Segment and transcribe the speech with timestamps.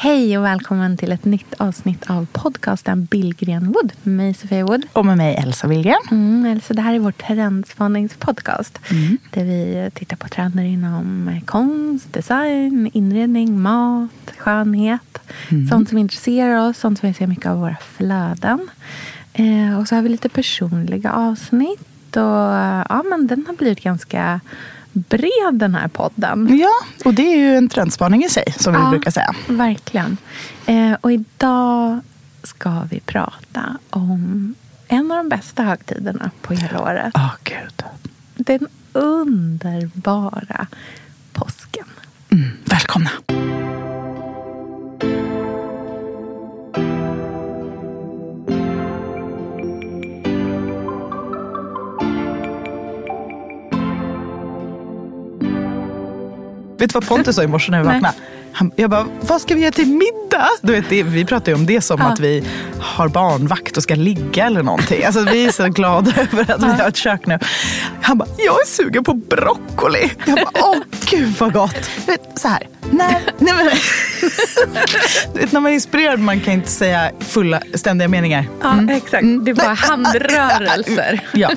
[0.00, 4.86] Hej och välkommen till ett nytt avsnitt av podcasten Billgren Wood med mig Sofia Wood.
[4.92, 6.00] Och med mig Elsa Willgren.
[6.10, 9.18] Mm, alltså det här är vår trendspaningspodcast mm.
[9.30, 15.18] där vi tittar på trender inom konst, design, inredning, mat, skönhet.
[15.48, 15.68] Mm.
[15.68, 18.68] Sånt som intresserar oss, sånt som vi ser mycket av våra flöden.
[19.32, 22.22] Eh, och så har vi lite personliga avsnitt och
[22.88, 24.40] ja, men den har blivit ganska
[24.92, 26.58] bred den här podden.
[26.58, 26.72] Ja,
[27.04, 29.34] och det är ju en trendspaning i sig som vi ja, brukar säga.
[29.48, 30.16] Verkligen.
[30.66, 32.00] Eh, och idag
[32.42, 34.54] ska vi prata om
[34.88, 37.14] en av de bästa högtiderna på hela året.
[37.14, 37.82] Oh, Gud.
[38.36, 40.66] Den underbara
[41.32, 41.86] påsken.
[42.30, 43.10] Mm, välkomna.
[56.78, 58.14] Vet du vad Pontus sa i morse när vi vaknade?
[58.52, 60.48] Han, jag bara, vad ska vi göra till middag?
[60.62, 62.06] Du vet, det, vi pratar ju om det som ja.
[62.06, 62.44] att vi
[62.80, 65.04] har barnvakt och ska ligga eller någonting.
[65.04, 67.38] Alltså, vi är så glada över att vi har ett kök nu.
[68.02, 70.10] Han bara, jag är sugen på broccoli.
[70.26, 70.76] Jag bara, åh
[71.10, 71.90] gud vad gott.
[72.06, 73.66] Vet, så här, nej, nej men,
[75.34, 78.48] du vet, när man är inspirerad man kan inte säga fulla, ständiga meningar.
[78.62, 78.88] Ja, mm.
[78.88, 79.26] exakt.
[79.42, 81.20] Det är bara handrörelser.
[81.32, 81.50] ja.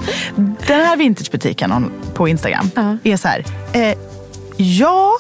[0.67, 2.97] Den här vintagebutiken på Instagram ja.
[3.03, 3.97] är så här, eh,
[4.61, 5.17] Ja.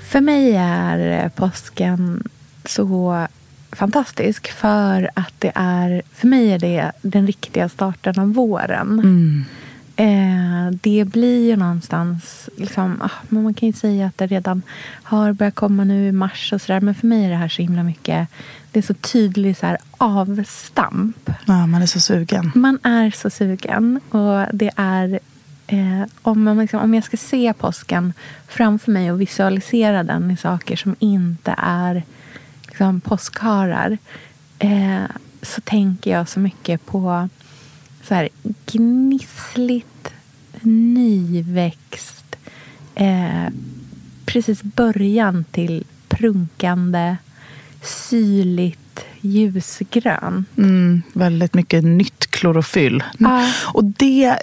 [0.00, 2.28] För mig är påsken
[2.64, 3.26] så
[3.72, 8.98] fantastisk för att det är, för mig är det den riktiga starten av våren.
[8.98, 9.44] Mm.
[9.96, 14.62] Eh, det blir ju någonstans, liksom, ah, man kan ju säga att det redan
[15.02, 16.80] har börjat komma nu i mars och sådär.
[16.80, 18.28] Men för mig är det här så himla mycket
[18.74, 18.90] det
[19.50, 21.30] är så här avstamp.
[21.46, 22.52] Ja, man är så sugen.
[22.54, 24.00] Man är så sugen.
[24.10, 25.20] Och det är...
[25.66, 28.12] Eh, om, man liksom, om jag ska se påsken
[28.48, 32.02] framför mig och visualisera den i saker som inte är
[32.66, 33.98] liksom, påskharar
[34.58, 35.04] eh,
[35.42, 37.28] så tänker jag så mycket på
[38.02, 38.28] så här,
[38.66, 40.14] gnissligt,
[40.62, 42.36] nyväxt
[42.94, 43.48] eh,
[44.24, 47.16] precis början till prunkande
[47.84, 48.78] syrligt
[49.20, 50.44] ljusgrön.
[50.58, 53.02] Mm, väldigt mycket nytt klorofyll.
[53.20, 53.46] Ah.
[53.64, 54.38] Och det,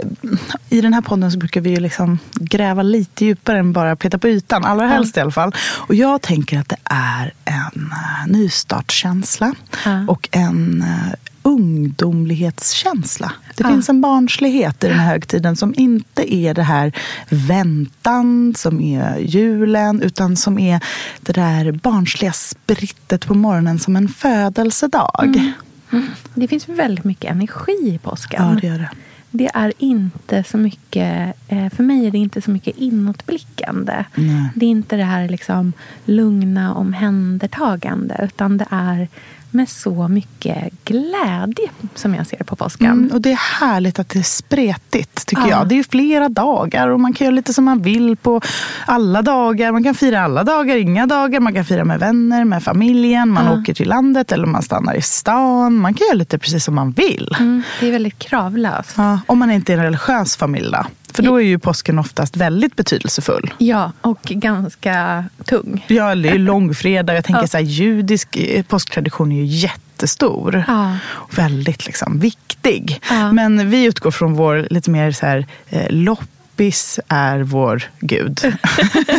[0.69, 4.17] I den här podden så brukar vi ju liksom gräva lite djupare än bara peta
[4.17, 4.65] på ytan.
[4.65, 5.19] Allra helst ah.
[5.19, 5.55] i alla fall.
[5.77, 9.53] Och jag tänker att det är en uh, nystartskänsla
[9.85, 9.99] ah.
[10.07, 11.13] och en uh,
[11.43, 13.31] ungdomlighetskänsla.
[13.55, 13.69] Det ja.
[13.69, 16.91] finns en barnslighet i den här högtiden som inte är det här
[17.29, 20.79] väntan som är julen utan som är
[21.19, 25.35] det där barnsliga sprittet på morgonen som en födelsedag.
[25.35, 25.51] Mm.
[25.91, 26.07] Mm.
[26.33, 28.43] Det finns väldigt mycket energi i påsken.
[28.43, 28.89] Ja, det gör det.
[29.33, 34.05] Det är inte så mycket, eh, för mig är det inte så mycket inåtblickande.
[34.15, 34.49] Nej.
[34.55, 35.73] Det är inte det här liksom
[36.05, 39.07] lugna omhändertagande utan det är
[39.53, 42.91] med så mycket glädje som jag ser på påsken.
[42.91, 45.49] Mm, och det är härligt att det är spretigt tycker ja.
[45.49, 45.67] jag.
[45.67, 48.41] Det är flera dagar och man kan göra lite som man vill på
[48.85, 49.71] alla dagar.
[49.71, 51.39] Man kan fira alla dagar, inga dagar.
[51.39, 53.29] Man kan fira med vänner, med familjen.
[53.29, 53.59] Man ja.
[53.59, 55.75] åker till landet eller man stannar i stan.
[55.77, 57.35] Man kan göra lite precis som man vill.
[57.39, 58.93] Mm, det är väldigt kravlöst.
[58.97, 60.85] Ja, om man inte är en religiös familj då.
[61.15, 63.53] För då är ju påsken oftast väldigt betydelsefull.
[63.57, 65.85] Ja, och ganska tung.
[65.87, 67.15] Ja, det är långfredag.
[67.15, 67.47] Jag tänker ja.
[67.47, 70.63] så här, judisk eh, påsktradition är ju jättestor.
[70.67, 70.97] Ja.
[71.07, 73.01] Och väldigt liksom, viktig.
[73.09, 73.31] Ja.
[73.31, 78.39] Men vi utgår från vår lite mer så här, eh, loppis är vår gud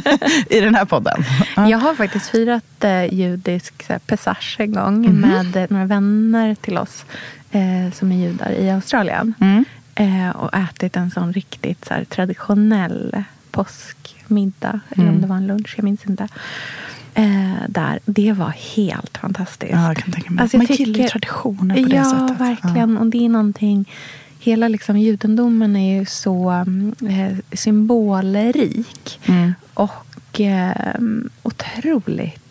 [0.50, 1.24] i den här podden.
[1.56, 1.68] Ja.
[1.68, 3.74] Jag har faktiskt firat eh, judisk
[4.06, 5.20] pesach en gång mm.
[5.20, 7.04] med eh, några vänner till oss
[7.50, 9.34] eh, som är judar i Australien.
[9.40, 9.64] Mm.
[9.94, 14.70] Eh, och ätit en sån riktigt så här, traditionell påskmiddag.
[14.70, 14.82] Mm.
[14.90, 15.20] Eller om mm.
[15.20, 16.28] det var en lunch, jag minns inte.
[17.14, 17.98] Eh, där.
[18.04, 19.72] Det var helt fantastiskt.
[19.72, 20.42] Ja, jag kan tänka mig.
[20.42, 22.40] Alltså, Man tycker, gillar traditioner på ja, det sättet.
[22.40, 22.94] Verkligen.
[22.94, 23.00] Ja.
[23.00, 23.90] Och det är någonting...
[24.38, 29.20] Hela liksom, judendomen är ju så eh, symbolrik.
[29.26, 29.54] Mm.
[29.74, 30.94] Och och eh,
[31.42, 32.41] otroligt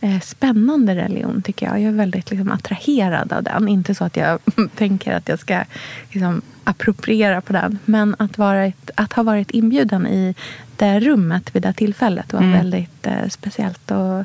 [0.00, 1.80] eh, spännande religion tycker jag.
[1.80, 3.68] Jag är väldigt liksom, attraherad av den.
[3.68, 4.38] Inte så att jag
[4.76, 5.64] tänker att jag ska
[6.10, 7.78] liksom, appropriera på den.
[7.84, 10.34] Men att, varit, att ha varit inbjuden i
[10.76, 12.52] det rummet vid det tillfället var Mm.
[12.52, 14.18] väldigt eh, speciellt och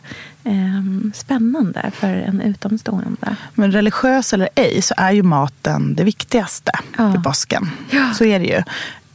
[0.44, 0.84] eh,
[1.14, 3.36] spännande för en utomstående.
[3.54, 7.14] Men religiös eller ej så är ju maten det viktigaste Ja.
[7.14, 7.70] för påsken.
[7.90, 8.14] Ja.
[8.14, 8.64] Så är det ju.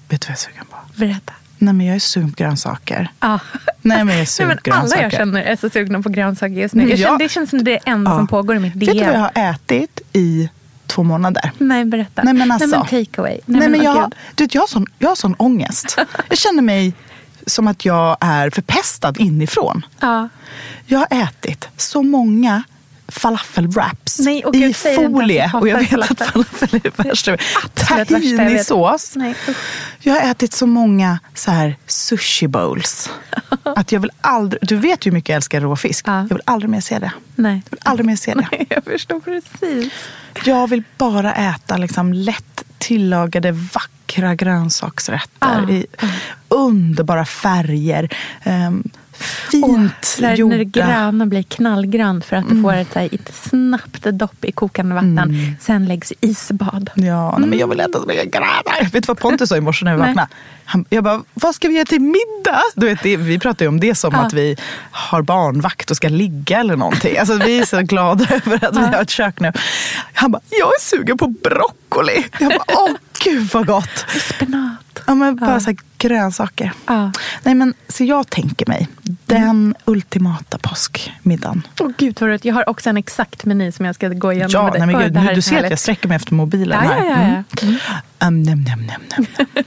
[0.09, 0.77] Vet du vad jag är sugen på?
[0.97, 1.33] Berätta.
[1.63, 3.09] Nej men jag är sugen på grönsaker.
[3.21, 3.39] Ja.
[3.83, 5.03] Nej men jag är Nej, sugen men på alla grönsaker.
[5.03, 6.89] jag känner är så sugna på grönsaker just nu.
[6.89, 7.07] Jag Ja.
[7.07, 8.17] känner, det känns som det är en Ja.
[8.17, 8.87] som pågår i mitt DM.
[8.97, 10.49] Vet du vad jag har ätit i
[10.87, 11.53] två månader?
[11.59, 12.23] Nej, berätta.
[12.23, 12.67] Nej, men alltså.
[12.69, 13.41] Nej, men take away.
[13.47, 14.15] Nej, men åh, jag, gud.
[14.35, 15.99] du vet, jag, har sån, jag har sån ångest.
[16.29, 16.95] Jag känner mig
[17.47, 19.87] som att jag är förpestad inifrån.
[20.01, 20.29] Ja.
[20.87, 22.63] Jag har ätit så många
[23.13, 25.51] falafelwraps Nej, och i folie.
[25.55, 27.37] Och jag vet att falafel är värsta.
[27.75, 29.15] Tahinisås.
[29.99, 33.11] Jag har ätit så många så här sushi bowls.
[33.63, 36.09] Att jag vill aldrig, du vet ju hur mycket jag älskar råfisk.
[36.09, 36.19] Ja.
[36.21, 37.13] Jag vill aldrig mer se det.
[37.35, 37.63] Nej.
[37.65, 38.49] Jag vill aldrig mer se det.
[38.53, 39.93] Nej, jag förstår precis.
[40.45, 45.87] Jag vill bara äta liksom lätt tillagade vackra grönsaksrätter Ah, i
[46.49, 48.09] underbara färger.
[48.45, 48.91] Um,
[49.23, 49.81] fint Åh,
[50.21, 54.45] när, när det gröna blir knallgrönt för att du får ett, här, ett snabbt dopp
[54.45, 55.57] i kokande vatten.
[55.61, 56.91] Sen läggs isbad.
[56.95, 58.63] Ja, nej, men jag vill äta så mycket gröna.
[58.81, 60.29] Vet du vad Pontus sa i morse när vi vaknade?
[60.65, 62.63] Han, jag bara, vad ska vi göra till middag?
[62.75, 64.21] Du vet, det, vi pratar ju om det som Ja.
[64.21, 64.57] att vi
[64.91, 67.19] har barnvakt och ska ligga eller någonting.
[67.19, 69.53] Alltså, vi är så glada över att vi har ett kök nu.
[70.13, 71.79] Han bara, jag är sugen på broccoli.
[72.41, 72.91] Jag bara, åh
[73.25, 74.07] gud vad gott.
[74.35, 75.03] Spenat.
[75.07, 75.61] Ja, men bara Ja.
[75.61, 76.73] så här grönsaker.
[76.87, 77.13] Ja.
[77.43, 78.89] Nej, men, så jag tänker mig
[79.27, 81.63] den ultimata påskmiddagen.
[81.81, 82.45] Åh gud vad roligt.
[82.45, 84.79] Jag har också en exakt meny som jag ska gå igenom Ja, med dig.
[84.87, 85.71] nej, men gud, här nu, du ser att härligt.
[85.71, 87.05] jag sträcker mig efter mobilen Ja, här.
[87.05, 87.69] ja, ja, ja.
[88.21, 88.37] Mm.
[88.39, 89.27] Um, nem, nem, nem, nem.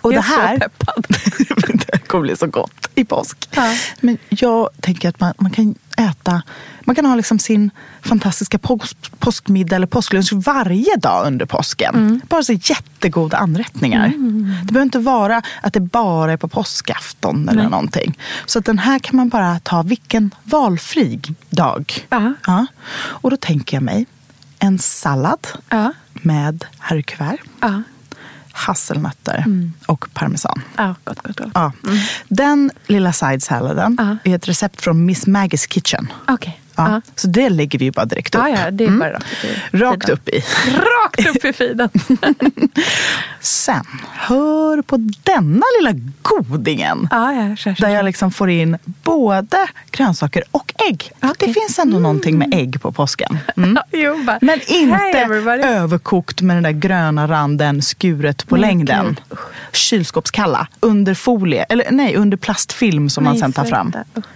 [0.00, 1.06] Och Jag det är så här peppad.
[2.14, 3.48] kommer bli så gott i påsk.
[3.50, 3.74] Ja.
[4.00, 6.42] Men jag tänker att man, man kan äta,
[6.80, 7.70] man kan ha liksom sin
[8.02, 11.94] fantastiska pås, påskmiddag eller påsklunch varje dag under påsken.
[11.94, 12.20] Mm.
[12.28, 14.08] Bara så jättegoda anrättningar.
[14.66, 17.70] Det behöver inte vara att det bara är på påskafton eller Nej.
[17.70, 18.18] någonting.
[18.46, 21.20] Så att den här kan man bara ta vilken valfri
[21.50, 22.06] dag.
[22.10, 22.34] Ja.
[22.46, 22.66] Ja.
[22.96, 24.06] Och då tänker jag mig
[24.58, 25.92] en sallad Ja.
[26.12, 27.82] med haricots verts, Ja.
[28.54, 29.72] Hasselnötter Mm.
[29.86, 30.62] och parmesan.
[30.76, 31.50] ja, gott, gott, gott.
[31.54, 31.72] Ja.
[32.28, 34.30] Den lilla side saladen Ja.
[34.32, 36.12] är ett recept från Miss Maggie's Kitchen.
[36.28, 36.60] Okej.
[36.76, 37.00] Ja.
[37.16, 38.40] Så det lägger vi bara direkt upp.
[38.40, 39.24] Ja, ja, det är bara rakt
[39.72, 40.44] Rakt upp i.
[40.74, 41.88] Rakt upp i feeden.
[43.40, 45.92] Sen, hör på denna lilla
[46.22, 47.08] godingen.
[47.10, 47.86] ja, ja, kör, kör.
[47.86, 51.10] Där jag liksom får in både grönsaker och ägg.
[51.22, 51.34] Okej.
[51.48, 53.38] Det finns ändå någonting med ägg på påsken.
[53.56, 53.78] Mm.
[53.92, 58.60] Jo, bara, Men "Hey, inte everybody." överkokt med den där gröna randen skuret på Nej,
[58.66, 59.06] längden.
[59.28, 59.38] gud.
[59.72, 63.92] Kylskåpskalla under folie, eller nej, under plastfilm som man Nej, sen tar fram.
[63.92, 64.28] sluta.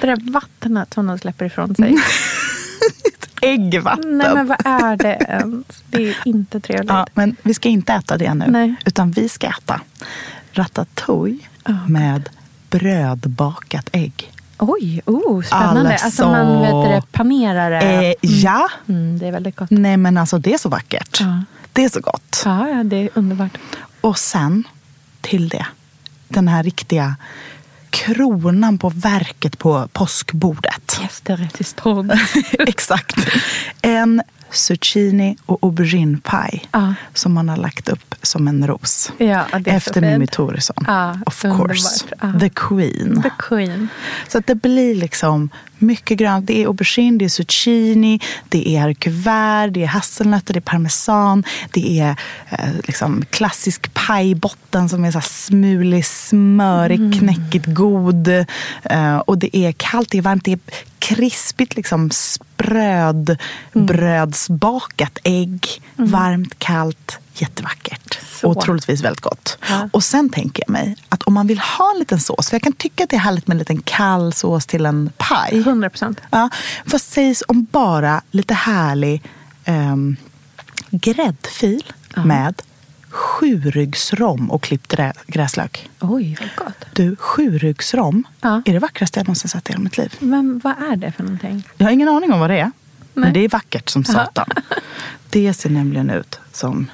[0.00, 1.96] Det där vattnet som de släpper ifrån sig.
[3.42, 4.18] Äggvatten.
[4.18, 5.66] Nej, men vad är det ens?
[5.86, 6.90] Det är inte trevligt.
[6.90, 8.44] Ja, men vi ska inte äta det nu.
[8.48, 8.74] Nej.
[8.84, 9.80] Utan vi ska äta
[10.52, 11.76] ratatouille Ja.
[11.88, 12.28] med
[12.70, 14.32] brödbakat ägg.
[14.58, 15.90] Oj, oh, spännande.
[15.92, 17.80] Alltså- Alltså man vet det, panerar det.
[18.08, 19.70] Eh, ja, Mm, det är väldigt gott.
[19.70, 21.20] nej men alltså det är så vackert.
[21.20, 21.42] Ja.
[21.72, 22.42] Det är så gott.
[22.44, 23.58] Ja, ja, det är underbart.
[24.00, 24.64] Och sen
[25.20, 25.66] till det,
[26.28, 27.16] den här riktiga
[27.90, 30.98] kronan på verket på påskbordet.
[31.02, 32.34] Yes, det är resistans.
[32.58, 33.16] Exakt.
[33.82, 36.94] En zucchini och auberginepaj Ja.
[37.14, 39.12] som man har lagt upp som en ros.
[39.18, 40.26] Ja, Efter Mimmi.
[40.26, 40.84] Thoresson.
[40.86, 42.04] Ja, of course.
[42.20, 42.32] Ja.
[42.40, 43.22] The Queen.
[43.22, 43.88] The Queen.
[44.28, 46.46] Så att det blir liksom mycket grönt.
[46.46, 51.44] Det är aubergine, det är zucchini, det är verts, det är hasselnötter, det är parmesan.
[51.70, 52.16] Det är
[52.50, 57.12] eh, liksom klassisk pajbotten som är så smulig, smörig, Mm.
[57.12, 58.28] knäckigt god.
[58.82, 60.58] Eh, och det är kallt, det är varmt, det är
[61.00, 63.36] krispigt liksom spröd,
[63.74, 63.86] Mm.
[63.86, 65.82] brödsbakat ägg.
[65.96, 68.18] Varmt, kallt, jättevackert.
[68.40, 68.48] Så.
[68.48, 69.58] Och troligtvis väldigt gott.
[69.68, 69.88] Ja.
[69.92, 72.62] Och sen tänker jag mig att om man vill ha en liten sås, för jag
[72.62, 75.58] kan tycka att det är härligt med en liten kall sås till en paj.
[75.58, 76.20] 100 procent.
[76.30, 76.50] Ja,
[76.84, 79.22] vad sägs om bara lite härlig
[79.64, 80.16] ehm,
[80.90, 81.92] gräddfil
[82.24, 82.62] med
[83.10, 85.90] sjuryggsrom och klippt grä- gräslök?
[86.00, 86.86] Oj, vad gott.
[86.92, 88.62] Du, sjuryggsrom Ja.
[88.64, 90.14] är det vackraste jag någonsin sett i hela mitt liv.
[90.18, 91.62] Men vad är det för någonting?
[91.76, 92.70] Jag har ingen aning om vad det är,
[93.14, 93.32] men Nej.
[93.32, 94.46] det är vackert som satan.
[95.30, 96.90] Det ser nämligen ut som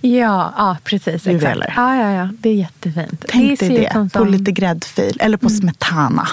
[0.00, 1.26] Ja, ja precis.
[1.26, 1.60] Juveler.
[1.62, 1.76] Exakt.
[1.76, 2.28] Ja, ja, ja.
[2.38, 3.24] Det är jättefint.
[3.28, 6.28] Tänk dig det, som- på lite gräddfil eller på smetana.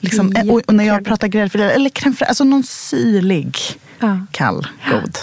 [0.00, 3.58] Liksom, det är och, och när jag pratar gräddfil, eller crème alltså någon syrlig,
[4.00, 4.18] Ja.
[4.30, 5.18] kall, god.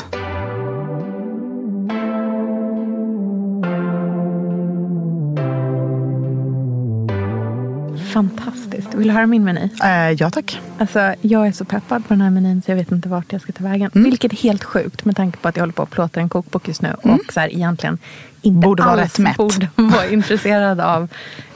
[8.13, 8.93] Fantastiskt.
[8.93, 9.69] Vill du höra min meny?
[9.83, 10.61] Eh, ja tack.
[10.77, 13.41] Alltså, jag är så peppad på den här menyn så jag vet inte vart jag
[13.41, 13.91] ska ta vägen.
[13.95, 14.09] Mm.
[14.09, 16.67] Vilket är helt sjukt med tanke på att jag håller på att plåta en kokbok
[16.67, 16.93] just nu.
[17.01, 17.97] Och så här, egentligen
[18.41, 19.37] inte Borde vara alls rätt mätt.
[19.37, 21.07] borde vara intresserad av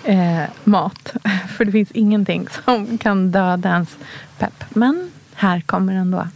[0.03, 1.13] eh, mat.
[1.57, 3.97] För det finns ingenting som kan döda ens
[4.39, 4.63] pepp.
[4.69, 6.27] Men här kommer den då.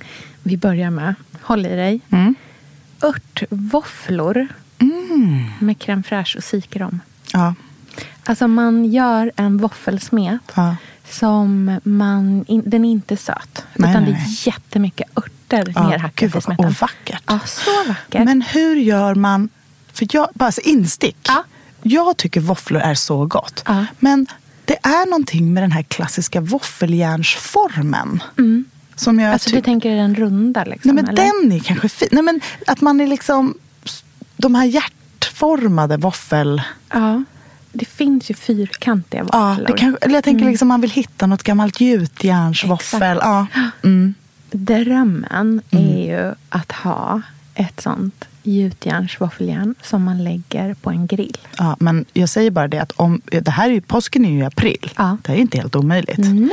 [0.43, 2.35] Vi börjar med, håll i dig, Mm.
[3.01, 4.47] örtvåfflor
[5.59, 6.99] med crème fraîche och sikrom.
[7.33, 7.53] Ja.
[8.25, 10.75] Alltså man gör en våffelsmet Ja.
[11.09, 13.65] som man, in, den är inte söt.
[13.75, 14.27] Nej, utan nej, det nej.
[14.43, 16.65] är jättemycket örter Ja, nerhackat i smeten.
[16.65, 17.23] och vackert.
[17.27, 18.25] Ja, så vackert.
[18.25, 19.49] Men hur gör man,
[19.93, 21.17] för jag, bara så instick.
[21.27, 21.43] Ja.
[21.81, 23.63] Jag tycker våfflor är så gott.
[23.67, 23.85] Ja.
[23.99, 24.27] Men
[24.65, 28.23] det är någonting med den här klassiska våffeljärnsformen.
[28.95, 30.95] Som jag alltså du tänker den runda liksom?
[30.95, 31.41] Nej men eller?
[31.41, 32.07] den är kanske fin.
[32.11, 33.57] Nej men att man är liksom,
[34.37, 36.61] de här hjärtformade våffel...
[36.93, 37.23] Ja.
[37.73, 39.67] Det finns ju fyrkantiga Ja, våfflor.
[39.67, 43.17] det kan, eller jag tänker liksom man vill hitta något gammalt gjutjärnsvåffel.
[43.21, 43.45] Ja.
[43.83, 44.13] Mm.
[44.51, 47.21] Drömmen är ju att ha
[47.55, 51.37] ett sånt gjutjärnsvåffeljärn som man lägger på en grill.
[51.57, 54.39] Ja, men jag säger bara det att om, det här är ju, påsken är ju
[54.39, 54.91] i april.
[54.97, 55.17] Ja.
[55.21, 56.17] Det här är inte helt omöjligt.
[56.17, 56.49] Nej,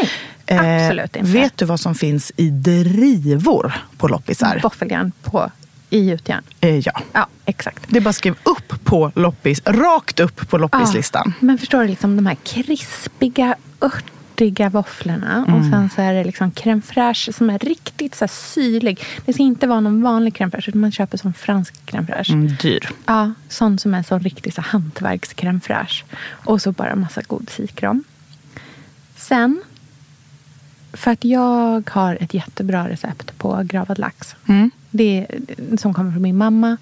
[0.50, 1.30] Eh, absolut inte.
[1.30, 4.60] Vet du vad som finns i drivor på loppisar?
[4.62, 5.50] Våffeljärn på,
[5.90, 6.42] i gjutjärn.
[6.60, 6.92] Eh, ja.
[7.12, 7.84] Ja, exakt.
[7.88, 11.22] Det är bara skriv upp på loppis, rakt upp på loppislistan.
[11.40, 15.42] Ja, men förstår du, liksom de här krispiga, örtiga våfflorna.
[15.48, 15.70] Och Mm.
[15.70, 19.04] sen så är det liksom crème fraîche som är riktigt så syrlig.
[19.26, 22.32] Det ska inte vara någon vanlig crème fraîche, utan man köper som fransk crème fraîche.
[22.32, 22.88] Mm, dyr.
[23.06, 26.04] Ja, sån som är sån riktig så hantverks crème fraîche.
[26.44, 28.04] Och så bara massa god sikrom.
[29.16, 29.60] Sen,
[30.92, 34.34] för att jag har ett jättebra recept på gravad lax.
[34.48, 34.70] Mm.
[34.90, 36.76] Det är, som kommer från min mamma.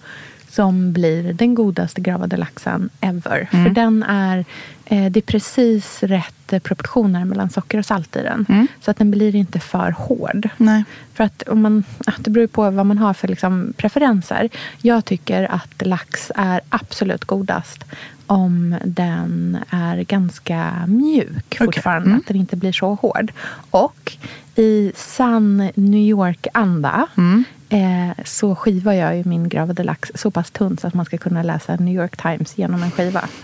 [0.49, 3.49] Som blir den godaste gravade laxen ever.
[3.53, 3.65] Mm.
[3.65, 4.45] För den är,
[4.85, 8.47] eh, det är precis rätt proportioner mellan socker och salt i den.
[8.49, 8.67] Mm.
[8.81, 10.49] Så att den blir inte för hård.
[10.57, 10.85] Nej.
[11.15, 11.85] För att om man,
[12.19, 14.49] det beror på vad man har för liksom preferenser.
[14.83, 17.85] Jag tycker att lax är absolut godast
[18.27, 21.67] om den är ganska mjuk Okej.
[21.67, 22.07] fortfarande.
[22.09, 22.19] Mm.
[22.19, 23.33] Att den inte blir så hård.
[23.71, 24.17] Och
[24.55, 27.45] i sann New York-anda Mm.
[27.69, 31.19] Eh, så skivar jag ju min gravade lax så pass tunt så att man ska
[31.19, 33.25] kunna läsa New York Times genom en skiva.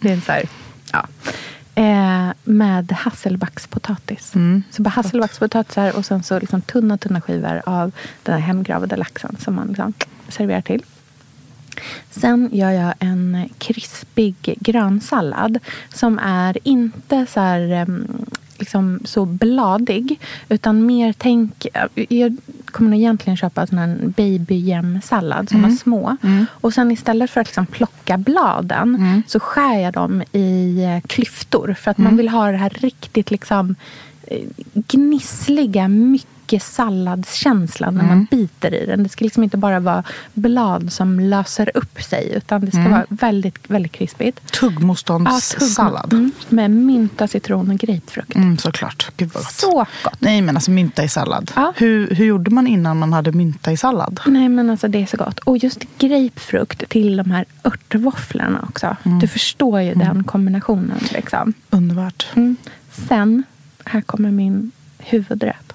[0.00, 0.44] det är en så här,
[0.92, 1.06] ja.
[1.74, 4.34] Eh, med hasselbackspotatis.
[4.34, 4.62] Mm.
[4.70, 7.92] Så bara hasselbackspotatisar och sen så liksom tunna, tunna skivor av
[8.22, 9.92] den här hemgravade laxen som man liksom
[10.28, 10.82] serverar till.
[12.10, 15.58] Sen gör jag en krispig grönsallad
[15.94, 18.26] som är inte så här, em,
[18.58, 20.20] liksom så bladig.
[20.48, 21.66] Utan mer tänk...
[22.08, 26.16] Jag kommer nog egentligen köpa sån här babyjämsallad som är små.
[26.48, 31.76] Och sen istället för att liksom plocka bladen så skär jag dem i eh, klyftor.
[31.80, 33.74] För att man vill ha det här riktigt liksom
[34.26, 34.42] eh,
[34.74, 39.02] gnissliga, mycket salladskänslan när man biter i den.
[39.02, 43.06] Det ska liksom inte bara vara blad som löser upp sig utan det ska vara
[43.08, 44.52] väldigt, väldigt krispigt.
[44.52, 46.12] Tuggmotståndssallad.
[46.12, 48.34] Mm, med mynta, citron och grapefrukt.
[48.34, 49.10] Mm, såklart.
[49.16, 49.52] Gud vad gott.
[49.52, 50.16] Så gott!
[50.18, 51.52] Nej men alltså mynta i sallad.
[51.56, 51.72] Ja.
[51.76, 54.20] Hur, hur gjorde man innan man hade mynta i sallad?
[54.26, 55.38] Nej men alltså det är så gott.
[55.38, 58.96] Och just grapefrukt till de här örtvåfflorna också.
[59.20, 60.98] Du förstår ju den kombinationen.
[61.12, 61.52] Liksom.
[61.70, 62.26] Underbart.
[62.34, 62.56] Mm.
[63.08, 63.42] Sen,
[63.84, 65.72] här kommer min huvudrätt.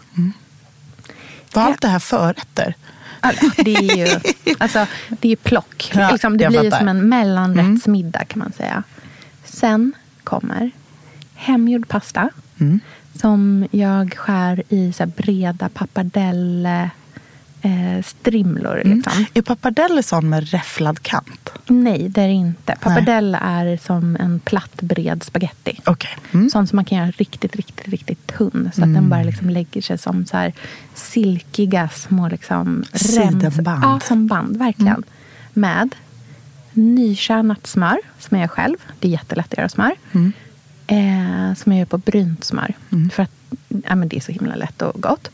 [1.54, 2.76] Var allt det här förrätter?
[3.20, 4.20] Alltså, det är ju
[4.60, 5.92] alltså, det är plock.
[5.94, 6.60] Ja, liksom, det blir.
[6.60, 6.80] Mm.
[6.80, 8.84] som en mellanrättsmiddag kan man säga.
[9.46, 9.94] Sen
[10.24, 10.72] kommer
[11.36, 12.30] hemgjord pasta.
[12.60, 12.80] Mm.
[13.14, 16.90] Som jag skär i så breda pappardelle
[17.62, 18.82] eh, strimlor.
[18.86, 19.26] Liksom.
[19.34, 21.50] Är pappardelle sån med räfflad kant?
[21.68, 22.76] Nej, det är det inte.
[22.82, 25.80] Pappardelle är som en platt bred spaghetti.
[25.86, 26.18] Okej.
[26.32, 26.50] Mm.
[26.50, 28.72] Sån som man kan göra riktigt, riktigt, riktigt tunn.
[28.74, 30.54] Så att den bara liksom lägger sig som så här
[30.94, 33.84] silkiga små liksom Sidenband.
[33.84, 34.58] Ja, som band.
[34.58, 35.04] Verkligen.
[35.54, 35.96] Med
[36.74, 38.78] nykärnat smör som jag gör själv.
[39.00, 39.96] Det är jättelätt att göra smör.
[40.88, 42.74] Eh, som jag gör på brynt smör.
[43.12, 43.32] För att
[43.68, 45.30] ja, men det är så himla lätt och gott.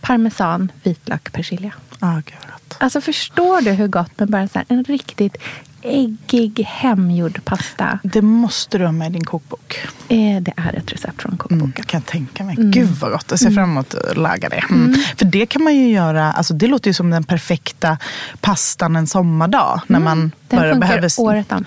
[0.00, 1.72] Parmesan, vitlök, persilja.
[1.98, 2.76] Ah, gott.
[2.78, 5.36] Alltså förstår du hur gott med bara så här, en riktigt
[5.82, 7.98] äggig hemgjord pasta.
[8.02, 9.78] Det måste du ha med i din kokbok.
[10.08, 11.60] Eh, det är ett recept från kokboken.
[11.60, 12.56] Mm, kan jag tänka mig.
[12.58, 13.26] Gud vad gott.
[13.30, 14.64] Jag ser fram emot att laga det.
[14.70, 14.94] Mm.
[15.16, 17.98] För det kan man ju göra, alltså det låter ju som den perfekta
[18.40, 19.80] pastan en sommardag.
[19.86, 21.20] När man Den bara funkar behöver...
[21.20, 21.64] året om.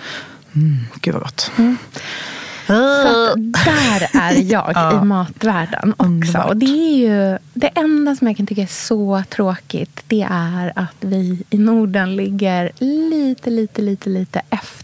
[0.55, 1.51] Mm, gud vad gott.
[2.67, 5.01] Så att där är jag Ja.
[5.01, 6.05] i matvärlden också.
[6.07, 6.49] Underbart.
[6.49, 10.03] Och det är ju det enda som jag kan tycka är så tråkigt.
[10.07, 14.82] Det är att vi i Norden ligger lite, lite, lite, lite efter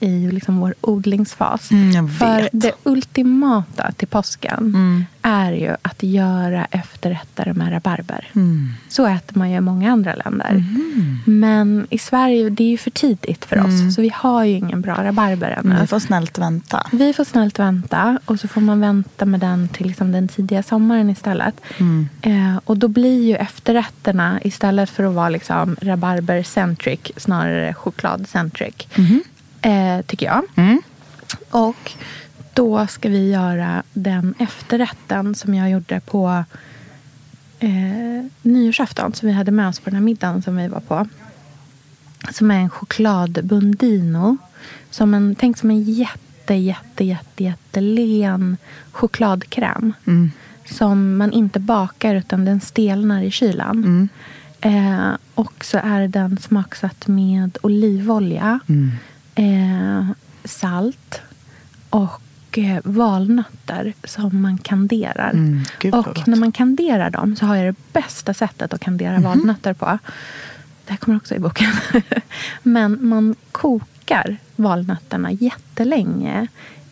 [0.00, 1.70] i liksom vår odlingsfas.
[1.70, 5.04] Mm, För det ultimata till påsken Mm.
[5.22, 8.28] är ju att göra efterrätter med rabarber.
[8.34, 8.68] Mm.
[8.88, 10.64] Så äter man ju i många andra länder.
[11.24, 13.94] Men i Sverige, det är ju för tidigt för oss.
[13.94, 15.70] Så vi har ju ingen bra rabarber ännu.
[15.70, 15.80] Mm.
[15.80, 16.86] Vi får snällt vänta.
[16.92, 20.62] Vi får snällt vänta och så får man vänta med den till liksom den tidiga
[20.62, 21.60] sommaren istället.
[21.78, 22.08] Mm.
[22.22, 28.88] Eh, och då blir ju efterrätterna istället för att vara liksom rabarber-centric snarare choklad-centric.
[29.62, 30.42] Eh, tycker jag.
[30.56, 30.82] Mm.
[31.50, 31.92] Och
[32.54, 36.44] då ska vi göra den efterrätten som jag gjorde på
[37.58, 39.12] eh, nyårsafton.
[39.12, 41.06] Som vi hade med oss på den här middagen som vi var på.
[42.32, 44.36] Som är en chokladbundino.
[44.90, 48.56] Som en, tänk som en jätte, jätte, jätte, jättelen
[48.92, 49.92] chokladkräm.
[50.06, 50.30] Mm.
[50.64, 54.08] Som man inte bakar utan den stelnar i kylan.
[54.60, 58.60] Eh, och så är den smaksatt med olivolja,
[59.34, 60.06] eh,
[60.44, 61.20] salt
[61.90, 62.22] och
[62.58, 65.30] eh, valnötter som man kanderar.
[65.30, 69.12] Mm, gud och när man kanderar dem så har jag det bästa sättet att kandera
[69.12, 69.22] Mhm.
[69.22, 69.98] valnötter på.
[70.86, 71.70] Det här kommer också i boken.
[72.62, 76.46] Men man kokar valnötterna jättelänge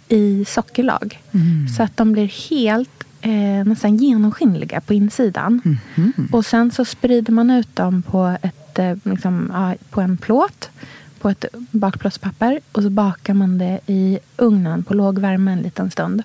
[0.08, 1.20] i sockerlag.
[1.32, 1.68] Mm.
[1.68, 5.60] Så att de blir helt eh, nästan genomskinliga på insidan.
[5.94, 6.28] Mhm.
[6.32, 10.70] Och sen så sprider man ut dem på, ett, eh, liksom, ja, på en plåt.
[11.20, 12.60] På ett bakplåtspapper.
[12.72, 16.22] Och så bakar man det i ugnen på låg värme en liten stund.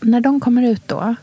[0.00, 1.14] När de kommer ut då,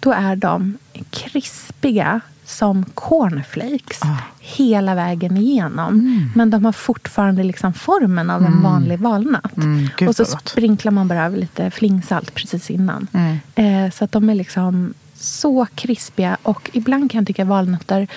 [0.00, 0.78] då är de
[1.10, 4.16] krispiga som cornflakes Ah.
[4.38, 6.20] hela vägen igenom.
[6.34, 9.56] Men de har fortfarande liksom formen av en vanlig valnöt.
[9.56, 13.06] Mm, och så sprinklar man bara över lite flingsalt precis innan.
[13.12, 13.36] Mm.
[13.54, 16.36] Eh, så att de är liksom så krispiga.
[16.42, 18.08] Och ibland kan jag tycka valnötter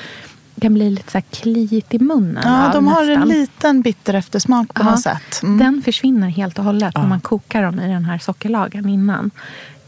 [0.62, 2.44] kan bli lite så här kliigt i munnen.
[2.46, 5.40] Ja, de har en liten bitter eftersmak på Ja, något sätt.
[5.44, 5.58] Mm.
[5.58, 7.02] Den försvinner helt och hållet Ja.
[7.02, 9.32] när man kokar dem i den här sockerlagen innan.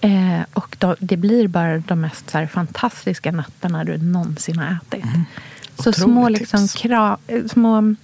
[0.02, 5.06] Eh, och då, det blir bara de mest så fantastiska nötterna du någonsin har ätit.
[5.80, 7.96] Så Otroligt små, liksom, kra, eh, små,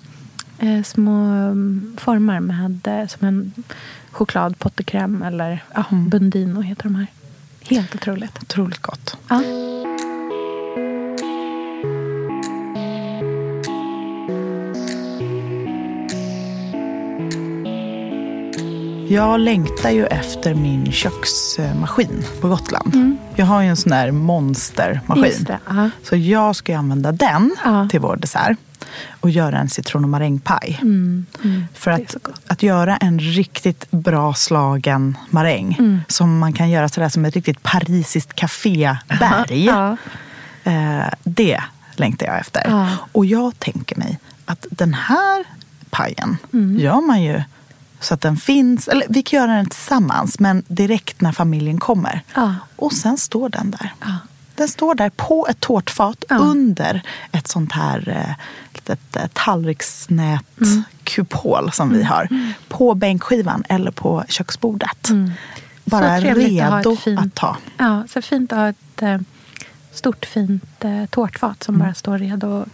[0.59, 3.53] eh, små mm, former med eh, som en
[4.11, 6.09] chokladpottekräm eller ja, Mm.
[6.09, 7.07] bundino heter de här.
[7.61, 8.37] Helt otroligt.
[8.41, 9.17] Otroligt gott.
[9.27, 9.41] Ja.
[19.07, 22.95] Jag längtar ju efter min köksmaskin på Gotland.
[22.95, 23.17] Mm.
[23.35, 25.43] Jag har ju en sån där monstermaskin.
[25.47, 25.89] Det.
[26.03, 27.87] Så jag ska använda den Ja.
[27.91, 28.57] till vår dessert.
[29.19, 30.79] Och göra en citron och marängpaj.
[30.81, 31.63] Mm, mm.
[31.73, 32.15] För att,
[32.47, 35.75] att göra en riktigt bra slagen maräng.
[35.79, 35.99] Mm.
[36.07, 39.65] Som man kan göra sådär som ett riktigt parisiskt kaféberg.
[39.65, 39.97] Ja.
[40.63, 41.59] Eh, det
[41.95, 42.87] längtar jag efter.
[43.11, 45.43] Och jag tänker mig att den här
[45.89, 46.79] pajen Mm.
[46.79, 47.41] gör man ju
[48.05, 52.21] så att den finns, eller vi kan göra den tillsammans men direkt när familjen kommer.
[52.35, 52.55] Ja.
[52.75, 53.93] Och sen står den där.
[54.01, 54.17] Ja.
[54.55, 56.35] Den står där på ett tårtfat Ja.
[56.37, 58.33] under ett sånt här eh,
[58.73, 61.97] litet eh, tallriksnät-kupol som Mm.
[61.99, 62.27] vi har.
[62.67, 65.09] På bänkskivan eller på köksbordet.
[65.85, 67.57] Bara Så trevligt att redo fint- att ta.
[67.77, 69.17] Ja, så fint att ha ett eh,
[69.91, 72.47] stort fint eh, tårtfat som bara står redo.
[72.47, 72.67] och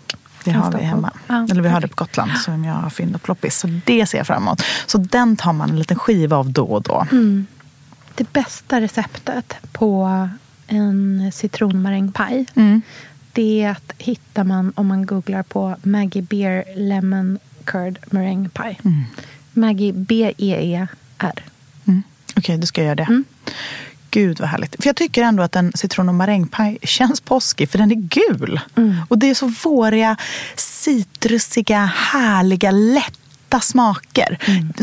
[0.43, 1.11] Det har vi hemma.
[1.27, 1.95] Ja, Eller vi har det på.
[1.95, 3.57] Gotland som jag har fynd och ploppis.
[3.59, 4.61] Så det ser jag fram emot.
[4.85, 7.07] Så den tar man en liten skiva av då och då.
[7.11, 7.45] Mm.
[8.15, 10.29] Det bästa receptet på
[10.67, 12.81] en citronmarängpaj Mm.
[13.33, 18.77] det är att hittar man om man googlar på Maggie Beer Lemon Curd Meringue Pie.
[18.85, 19.03] Mm.
[19.53, 21.43] Maggie B-E-E-R.
[21.85, 22.03] Mm.
[22.37, 23.03] Okej, då ska jag göra det.
[23.03, 23.23] Mm.
[24.11, 24.75] Gud vad härligt.
[24.79, 28.59] För jag tycker ändå att en citron och marängpaj känns påskig för den är gul.
[28.75, 28.95] Mm.
[29.09, 30.17] Och det är så våriga,
[30.55, 34.37] citrusiga, härliga, lätta smaker.
[34.45, 34.73] Mm.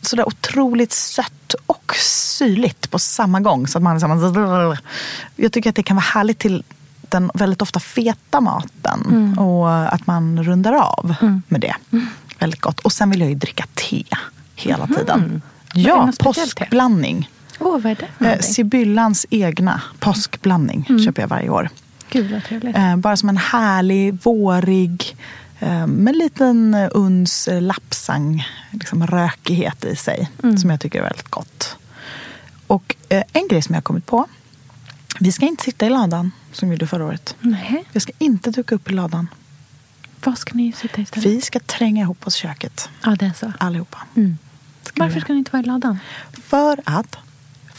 [0.00, 3.66] Sådär otroligt sött och syrligt på samma gång.
[3.66, 4.76] Så att man liksom,
[5.36, 6.64] jag tycker att det kan vara härligt till
[7.00, 9.06] den väldigt ofta feta maten.
[9.10, 9.38] Mm.
[9.38, 11.14] Och att man rundar av
[11.48, 11.74] med det.
[12.38, 12.80] Väldigt gott.
[12.80, 14.04] Och sen vill jag ju dricka te
[14.54, 15.20] hela tiden.
[15.20, 15.42] Mm.
[15.74, 16.66] Vad är Ja, speciellt te?
[17.58, 18.40] Åh, vad är det Eh?
[18.40, 21.04] Sibyllans egna påskblandning Mm.
[21.04, 21.68] köper jag varje år.
[22.10, 22.76] Gud vad trevligt.
[22.76, 25.16] Eh, bara som en härlig, vårig,
[25.60, 30.30] eh, med liten uns lapsang, liksom rökighet i sig.
[30.42, 30.58] Mm.
[30.58, 31.76] Som jag tycker är väldigt gott.
[32.66, 34.26] Och eh, en grej som jag har kommit på.
[35.20, 37.36] Vi ska inte sitta i ladan som vi gjorde förra året.
[37.40, 39.28] Nej, Jag ska inte duka upp i ladan.
[40.24, 41.26] vad ska ni sitta istället?
[41.26, 42.88] Vi ska tränga ihop oss i köket.
[43.04, 43.52] Ja, det är så.
[43.58, 43.98] Allihopa.
[44.16, 44.38] Mm.
[44.96, 45.98] Varför ska den inte vara i ladan?
[46.46, 47.16] För att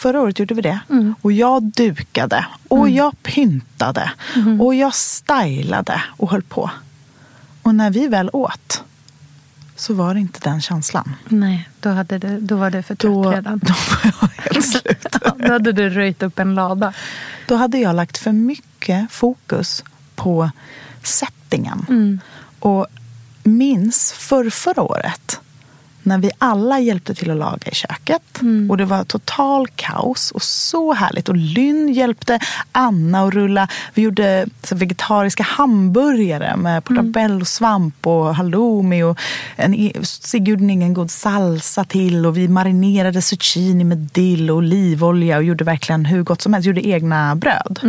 [0.06, 0.80] förra året gjorde vi det.
[0.90, 1.16] Mm.
[1.22, 4.62] Och jag dukade och jag pyntade Mm.
[4.62, 6.70] och jag stylade och höll på.
[7.62, 8.84] Och när vi väl åt
[9.76, 11.16] så var det inte den känslan.
[11.28, 13.60] Nej, då, hade du, då var du för trött Då, redan.
[13.64, 15.06] då var jag helt slut.
[15.38, 16.94] då hade du röjt upp en lada.
[17.48, 19.84] Då hade jag lagt för mycket fokus
[20.16, 20.50] på
[21.04, 21.86] settingen.
[21.90, 22.20] Mm.
[22.60, 22.88] Och
[23.44, 25.40] minns för förra året
[26.06, 28.42] när vi alla hjälpte till att laga i köket.
[28.42, 28.72] Mm.
[28.72, 31.30] Och det var total kaos och så härligt.
[31.30, 32.40] Och Lynn hjälpte
[32.72, 33.68] Anna att rulla.
[33.94, 39.04] Vi gjorde vegetariska hamburgare med portabellosvamp och halloumi.
[39.04, 39.20] Och
[39.56, 42.26] en, e- Sigge gjorde en god salsa till.
[42.26, 46.68] Och vi marinerade zucchini med dill och olivolja och gjorde verkligen hur gott som helst.
[46.68, 47.80] Gjorde egna bröd.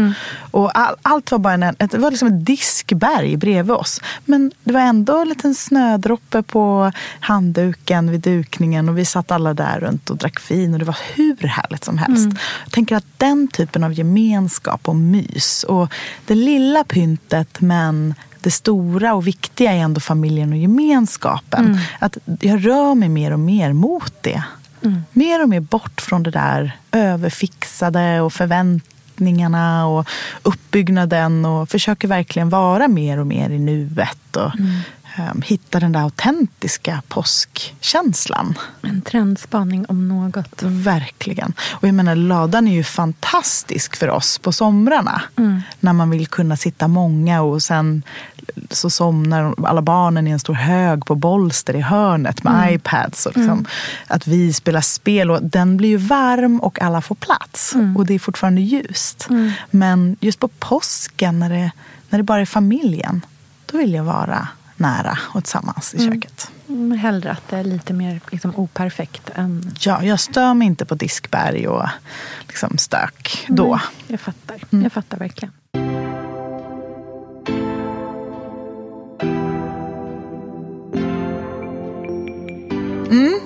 [0.51, 4.01] Och all, allt var bara en, ett, det var liksom ett diskberg bredvid oss.
[4.25, 9.55] Men det var ändå en liten snödroppe på handduken vid dukningen och vi satt alla
[9.55, 12.29] där runt och drack vin och det var hur härligt som helst.
[12.65, 15.93] Jag tänker att den typen av gemenskap och mys och
[16.27, 21.79] det lilla pyntet men det stora och viktiga är ändå familjen och gemenskapen.
[21.99, 24.43] Att jag rör mig mer och mer mot det.
[25.13, 30.09] Mer och mer bort från det där överfixade och förväntningarna och
[30.43, 34.81] uppbyggnaden och försöker verkligen vara mer och mer i nuet och ehm,
[35.45, 38.59] hitta den där autentiska påskkänslan.
[38.83, 40.63] En trendspaning om något.
[40.63, 41.53] Verkligen.
[41.73, 45.23] Och jag menar, ladan är ju fantastisk för oss på somrarna.
[45.81, 48.03] När man vill kunna sitta många och sen
[48.71, 53.27] så somnar alla barnen i en stor hög på bolster i hörnet med iPads.
[53.27, 53.67] Och liksom,
[54.07, 57.75] Att vi spelar spel och den blir ju varm och alla får plats.
[57.97, 59.29] Och det är fortfarande ljust.
[59.71, 61.71] Men just på påsken när det,
[62.09, 63.27] när det bara är familjen,
[63.67, 64.49] då vill jag vara
[64.79, 66.51] nära och tillsammans i köket.
[66.69, 69.75] Mm, Hellre att det är lite mer liksom, operfekt än...
[69.81, 71.89] Ja, jag stör mig inte på diskberg och
[72.49, 73.75] liksom stök då.
[73.75, 74.57] Nej, jag fattar.
[74.71, 75.53] Jag fattar verkligen.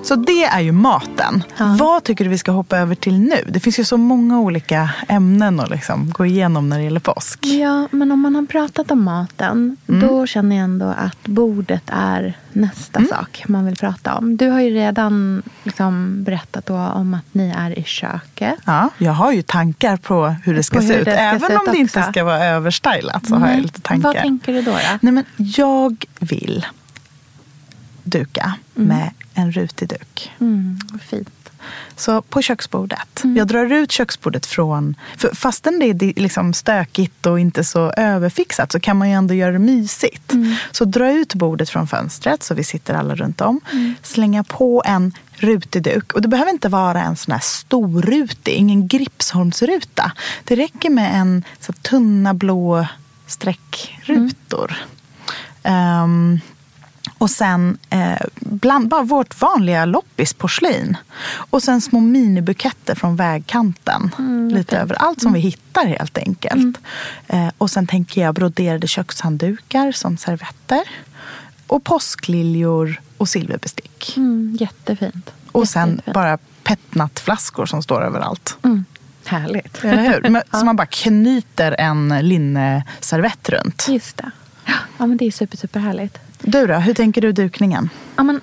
[0.03, 1.43] Så det är ju maten.
[1.57, 1.75] Ja.
[1.79, 3.45] Vad tycker du vi ska hoppa över till nu?
[3.49, 7.45] Det finns ju så många olika ämnen att liksom gå igenom när det gäller påsk.
[7.45, 12.37] Ja, men om man har pratat om maten, då känner jag ändå att bordet är
[12.53, 14.37] nästa sak man vill prata om.
[14.37, 18.59] Du har ju redan liksom berättat om att ni är i köket.
[18.65, 21.05] Ja, jag har ju tankar på hur det ska På se hur ut.
[21.05, 23.61] det ska Även se ut om det inte ska vara överstylat så har jag Nej.
[23.61, 24.03] lite tankar.
[24.09, 24.71] Vad tänker du då?
[24.71, 24.77] då?
[25.01, 26.65] Nej, men jag vill
[28.03, 30.31] duka med en rutig duk.
[30.39, 31.41] Mm, fint.
[31.95, 33.23] Så på köksbordet.
[33.35, 34.95] Jag drar ut köksbordet från...
[35.17, 39.33] För fastän det är liksom stökigt och inte så överfixat så kan man ju ändå
[39.33, 40.33] göra det mysigt.
[40.71, 43.61] Så dra ut bordet från fönstret så vi sitter alla runt om.
[44.01, 46.13] Slänga på en rutig duk.
[46.13, 50.11] Och det behöver inte vara en sån här stor rutig, ingen Gripsholmsruta.
[50.43, 52.87] Det räcker med en så tunna blå
[53.27, 54.75] streckrutor.
[55.63, 56.39] Ehm,
[57.21, 60.97] och sen eh, bland, bara vårt vanliga loppisporslin.
[61.33, 64.11] Och sen små minibuketter från vägkanten.
[64.53, 66.77] lite över allt som vi hittar helt enkelt.
[67.27, 70.81] Eh, och sen tänker jag broderade kökshanddukar som servetter.
[71.67, 74.13] Och påskliljor och silverbestick.
[74.17, 75.31] Mm, jättefint.
[75.51, 76.13] Och sen Jättefint.
[76.13, 78.57] bara petnatflaskor som står överallt.
[78.63, 78.85] Mm,
[79.25, 79.83] härligt.
[79.83, 80.29] Eller hur?
[80.29, 83.85] Men, Så man bara knyter en linneservett runt.
[83.89, 84.31] Just det.
[84.97, 86.17] Ja, men det är super, super härligt.
[86.41, 87.89] Du då, hur tänker du dukningen?
[88.15, 88.41] Ja, men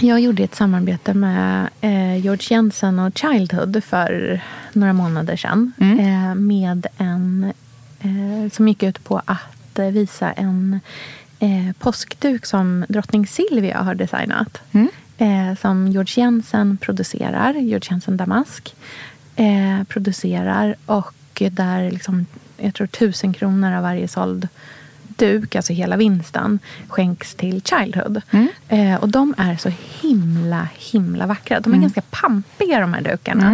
[0.00, 4.40] jag gjorde ett samarbete med eh, George Jensen och Childhood för
[4.72, 5.72] några månader sedan.
[5.80, 7.52] Eh, med en
[8.00, 10.80] eh, som gick ut på att visa en
[11.38, 14.60] eh, påskduk som drottning Silvia har designat.
[15.18, 18.74] Eh, som George Jensen producerar, George Jensen Damask.
[19.36, 21.14] Eh, producerar och
[21.50, 24.48] där liksom, jag tror tusen kronor av varje såld
[25.18, 28.22] duk, alltså hela vinsten, skänks till Childhood.
[28.68, 31.60] Eh, och de är så himla, himla vackra.
[31.60, 33.50] De är ganska pampiga de här dukarna.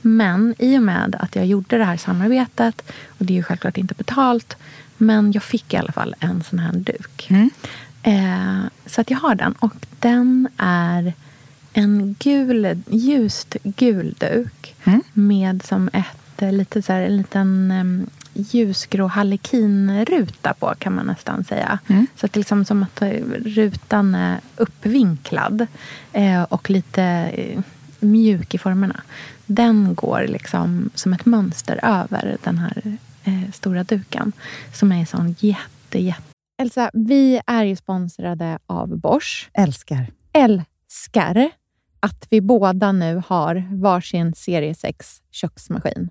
[0.00, 2.82] Men i och med att jag gjorde det här samarbetet,
[3.18, 4.56] och det är ju självklart inte betalt,
[4.96, 7.26] men jag fick i alla fall en sån här duk.
[8.02, 9.52] Eh, så att jag har den.
[9.52, 11.12] Och den är
[11.72, 14.74] en gul, ljust gul duk
[15.12, 21.06] med som ett eh, lite så här, en liten um, ljusgrå harlekinruta på kan man
[21.06, 21.78] nästan säga.
[22.16, 23.10] Så att det är liksom som att eh,
[23.44, 25.66] rutan är uppvinklad
[26.12, 27.60] eh, och lite eh,
[28.00, 29.02] mjuk i formerna.
[29.46, 34.32] Den går liksom som ett mönster över den här eh, stora duken
[34.72, 39.50] som är sån jätte, jätte Elsa, vi är ju sponsrade av Bosch.
[39.52, 40.06] Älskar.
[40.32, 41.50] Älskar
[42.00, 46.10] att vi båda nu har varsin serie 6 köksmaskin.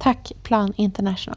[0.00, 1.36] Tack Plan International.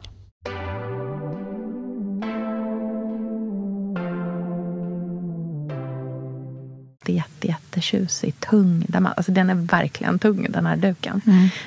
[7.06, 8.84] Jätte, jättetjusig, tung.
[8.88, 11.20] Den, alltså den är verkligen tung, den här duken.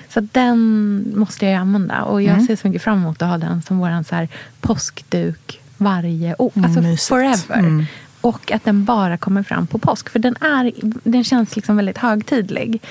[0.10, 2.04] Så den måste jag använda.
[2.04, 4.28] Och jag ser så mycket fram emot att ha den som vår så här
[4.62, 6.52] påskduk varje år.
[6.56, 7.08] Alltså mysigt.
[7.08, 7.60] forever.
[7.60, 7.86] Mm.
[8.22, 10.10] Och att den bara kommer fram på påsk.
[10.10, 10.72] För den, är,
[11.04, 12.82] den känns liksom väldigt högtidlig.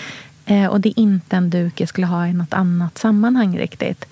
[0.46, 4.06] Eh, och det är inte en duk jag skulle ha i något annat sammanhang riktigt.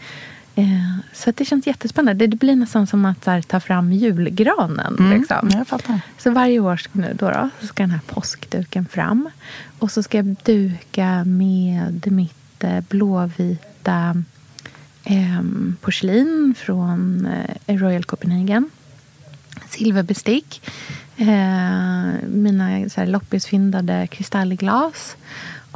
[0.55, 2.27] Eh, så det känns jättespännande.
[2.27, 4.97] Det blir nästan som att här, ta fram julgranen.
[5.19, 5.51] Liksom.
[5.53, 6.01] Jag fattar.
[6.19, 9.31] Så varje år nu då, då, så ska den här påskduken fram.
[9.79, 14.23] Och så ska jag duka med mitt eh, blåvita
[15.05, 15.43] eh,
[15.81, 17.27] porslin från
[17.67, 18.71] eh, Royal Copenhagen.
[19.69, 20.71] Silverbestick.
[21.17, 21.27] Eh,
[22.29, 25.17] mina så här, loppisfyndade kristallglas.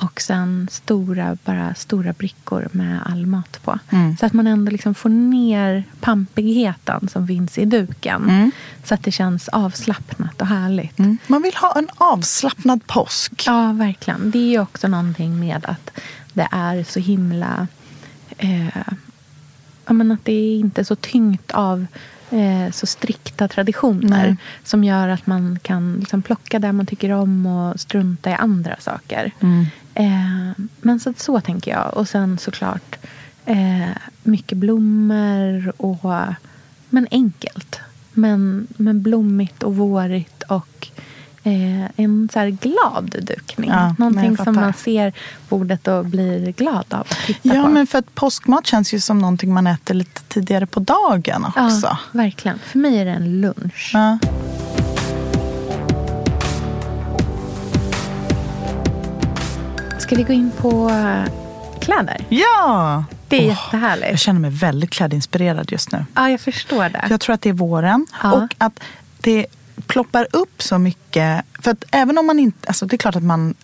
[0.00, 3.78] Och sen stora, bara stora brickor med all mat på.
[4.20, 8.52] Så att man ändå liksom får ner pampigheten som finns i duken.
[8.84, 10.98] Så att det känns avslappnat och härligt.
[10.98, 11.18] Mm.
[11.26, 13.42] Man vill ha en avslappnad påsk.
[13.46, 14.30] Ja, verkligen.
[14.30, 15.90] Det är ju också någonting med att
[16.32, 17.66] det är så himla...
[18.38, 18.66] Eh,
[19.86, 21.86] ja, men att det är inte så tyngt av
[22.30, 24.36] eh, så strikta traditioner Nej.
[24.64, 28.76] som gör att man kan liksom plocka det man tycker om och strunta i andra
[28.78, 29.32] saker.
[29.98, 31.96] Eh, men så, så tänker jag.
[31.96, 32.96] Och sen såklart
[33.46, 33.88] eh,
[34.22, 36.12] mycket blommor och...
[36.90, 37.80] Men enkelt.
[38.12, 40.88] Men, men blommigt och vårigt och
[41.42, 43.70] eh, en så glad dukning.
[43.70, 45.12] Ja, Någonting som man ser
[45.48, 47.68] bordet och blir glad av att titta Ja, på.
[47.68, 51.86] men för att påskmat känns ju som någonting man äter lite tidigare på dagen också.
[51.86, 52.58] Ja, verkligen.
[52.58, 53.90] För mig är det en lunch.
[53.94, 54.18] Ja.
[60.08, 61.32] Ska vi gå in på eh,
[61.80, 62.24] kläder?
[62.28, 63.04] Ja!
[63.28, 64.10] Det är Åh, jättehärligt.
[64.10, 66.04] Jag känner mig väldigt klädinspirerad just nu.
[66.14, 67.04] Ja, jag förstår det.
[67.10, 68.32] Jag tror att det är våren Ja.
[68.32, 68.80] och att
[69.20, 69.46] det
[69.86, 71.44] ploppar upp så mycket.
[71.62, 73.54] För att även om man inte, alltså det är klart att man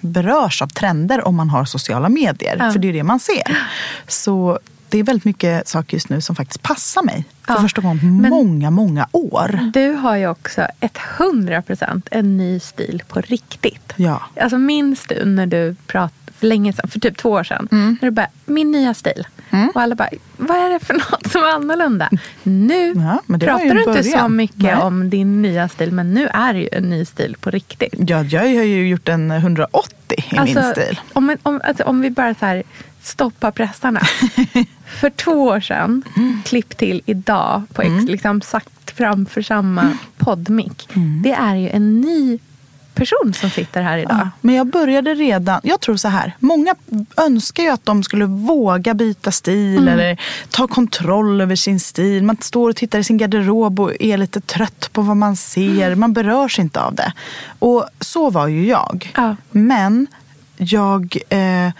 [0.00, 2.56] berörs av trender om man har sociala medier.
[2.58, 2.72] Ja.
[2.72, 3.58] För det är det man ser.
[4.08, 4.58] Så
[4.90, 7.24] det är väldigt mycket saker just nu som faktiskt passar mig.
[7.46, 7.60] För Ja.
[7.62, 9.70] första gången på Men- många, många år.
[9.72, 13.92] Du har ju också ett hundra procent en ny stil på riktigt.
[13.96, 14.22] Ja.
[14.40, 17.68] Alltså minns du när du pratade för länge sedan, för typ två år sedan.
[17.72, 17.98] Mm.
[18.00, 19.26] När du bara, min nya stil.
[19.74, 22.10] Och alla bara, vad är det för något som är annorlunda?
[22.42, 24.76] Nu Ja, pratar du inte så mycket Nej.
[24.76, 25.92] om din nya stil.
[25.92, 27.94] Men nu är det ju en ny stil på riktigt.
[27.98, 29.94] Ja, jag har ju gjort en 180
[30.32, 31.00] i min stil.
[31.12, 32.62] Om, om, alltså, om vi bara så här
[33.02, 34.00] stoppar pressarna.
[34.86, 36.02] För två år sedan,
[36.44, 40.88] klipp till idag, på ex, liksom sagt framför samma poddmick.
[41.22, 42.38] Det är ju en ny
[43.00, 44.16] person som sitter här idag.
[44.20, 46.74] Ja, men jag började redan, jag tror så här, många
[47.16, 52.22] önskar ju att de skulle våga byta stil eller ta kontroll över sin stil.
[52.22, 55.94] Man står och tittar i sin garderob och är lite trött på vad man ser.
[55.94, 57.12] Man berörs inte av det.
[57.58, 59.12] Och så var ju jag.
[59.16, 59.36] Ja.
[59.50, 60.06] Men
[60.56, 61.70] jag eh,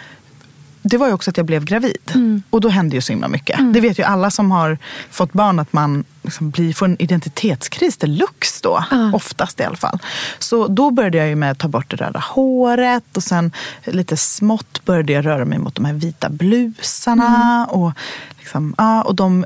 [0.82, 2.12] det var ju också att jag blev gravid.
[2.50, 3.58] Och då hände ju så himla mycket.
[3.74, 4.78] Det vet ju alla som har
[5.10, 8.84] fått barn att man liksom blir, får en identitetskris deluxe då.
[9.12, 9.98] Oftast i alla fall.
[10.38, 13.16] Så då började jag ju med att ta bort det röda håret.
[13.16, 13.52] Och sen
[13.84, 17.66] lite smått började jag röra mig mot de här vita blusarna.
[17.70, 17.92] Och,
[18.38, 19.44] liksom, ja, och, de,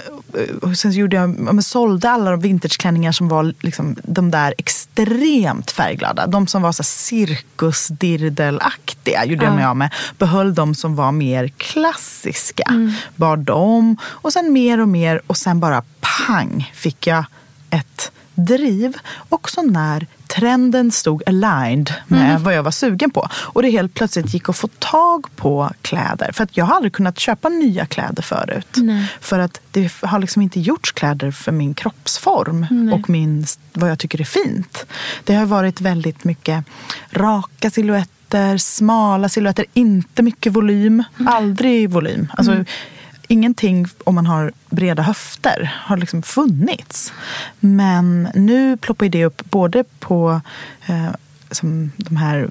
[0.63, 4.55] och sen gjorde jag, ja, men sålde alla de vintageklänningar som var liksom, de där
[4.59, 6.27] extremt färgglada.
[6.27, 9.95] De som var så cirkusdirdelaktiga gjorde jag mig av med.
[10.19, 12.93] Behöll de som var mer klassiska.
[13.17, 13.97] Bar dem.
[14.05, 15.83] Och sen mer och mer och sen bara
[16.27, 17.25] pang fick jag
[17.71, 18.97] ett driv.
[19.29, 23.29] Också när trenden stod aligned med vad jag var sugen på.
[23.35, 26.33] Och det helt plötsligt gick att få tag på kläder.
[26.33, 28.69] För att jag har aldrig kunnat köpa nya kläder förut.
[28.75, 29.13] Nej.
[29.21, 33.99] För att det har liksom inte gjorts kläder för min kroppsform och min, vad jag
[33.99, 34.87] tycker är fint.
[35.25, 36.65] Det har varit väldigt mycket
[37.11, 41.03] raka silhuetter, smala silhuetter, inte mycket volym.
[41.27, 42.33] Aldrig volym.
[42.37, 42.65] Alltså,
[43.29, 47.13] Ingenting om man har breda höfter har liksom funnits.
[47.61, 50.41] Men nu ploppar det upp både på
[50.87, 51.09] eh,
[51.51, 52.51] som de här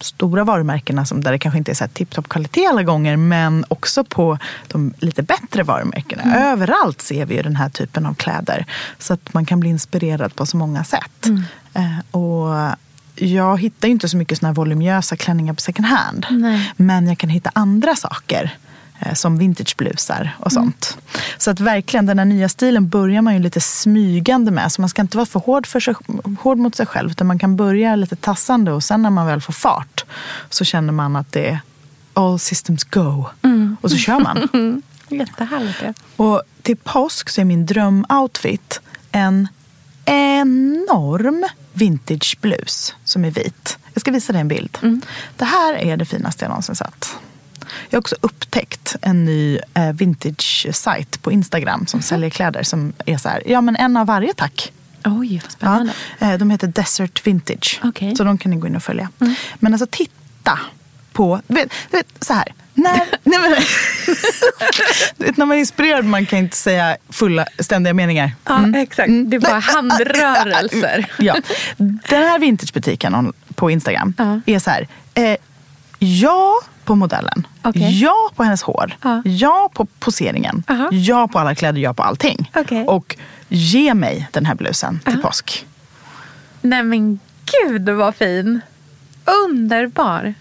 [0.00, 4.38] stora varumärkena som där det kanske inte är tipptopp kvalitet alla gånger men också på
[4.66, 6.36] de lite bättre varumärkena.
[6.36, 8.66] Överallt ser vi ju den här typen av kläder.
[8.98, 11.26] Så att man kan bli inspirerad på så många sätt.
[11.74, 12.76] Eh, och
[13.14, 16.26] jag hittar ju inte så mycket såna här voluminösa klänningar på second hand.
[16.30, 16.72] Nej.
[16.76, 18.56] Men jag kan hitta andra saker.
[18.98, 20.98] Eh, Som vintageblusar och sånt.
[21.38, 24.72] Så att verkligen den här nya stilen börjar man ju lite smygande med.
[24.72, 25.94] Så man ska inte vara för hård, för sig,
[26.40, 27.10] hård mot sig själv.
[27.10, 30.04] Utan man kan börja lite tassande och sen när man väl får fart
[30.50, 31.60] så känner man att det är
[32.14, 33.24] all systems go.
[33.80, 34.48] Och så kör man.
[35.08, 35.78] Jättehärligt.
[35.82, 35.92] Ja.
[36.16, 38.80] Och till påsk så är min drömoutfit
[39.12, 39.48] en
[40.04, 43.78] enorm vintageblus som är vit.
[43.94, 44.78] Jag ska visa dig en bild.
[45.36, 47.16] Det här är det finaste jag någonsin sett.
[47.90, 53.16] Jag har också upptäckt en ny eh, vintage-sajt på Instagram som säljer kläder som är
[53.16, 54.72] så här, ja men en av varje tack.
[55.04, 55.92] Oj, vad Ja, spännande.
[56.18, 57.80] eh, de heter Desert Vintage.
[57.84, 58.16] Okej.
[58.16, 59.08] Så de kan ni gå in och följa.
[59.58, 60.58] Men alltså titta
[61.12, 62.54] på, du vet, du vet så här.
[62.74, 63.56] När, nej men,
[65.16, 68.32] du vet, när man är inspirerad man kan inte säga fulla ständiga meningar.
[68.44, 69.08] Ja, exakt.
[69.26, 71.12] Det är bara handrörelser.
[71.18, 71.36] Ja.
[71.76, 74.40] Den här vintagebutiken på Instagram Ja.
[74.46, 74.88] är så här.
[75.14, 75.36] Eh,
[75.98, 77.46] ja på modellen.
[77.62, 78.00] Okej.
[78.02, 78.96] Ja på hennes hår.
[79.02, 79.22] Ja.
[79.24, 80.62] Ja på poseringen.
[80.68, 80.88] Aha.
[80.92, 81.80] Ja på alla kläder.
[81.80, 82.50] Ja på allting.
[82.54, 82.84] Okej.
[82.84, 83.16] Och
[83.48, 85.66] ge mig den här blusen till påsk.
[86.60, 87.20] Nej men
[87.64, 88.60] gud vad fin.
[89.46, 90.34] Underbar.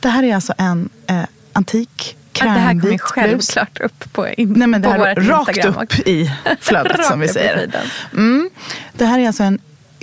[0.00, 1.22] Det här är alltså en eh,
[1.52, 3.50] antik Att det här kommer krämvit blus.
[3.50, 5.82] självklart upp på, in, Nej, men det på här vårt rakt Instagram.
[5.82, 7.70] upp i flödet som vi säger.
[8.12, 8.50] Mm.
[8.92, 9.58] Det här är alltså en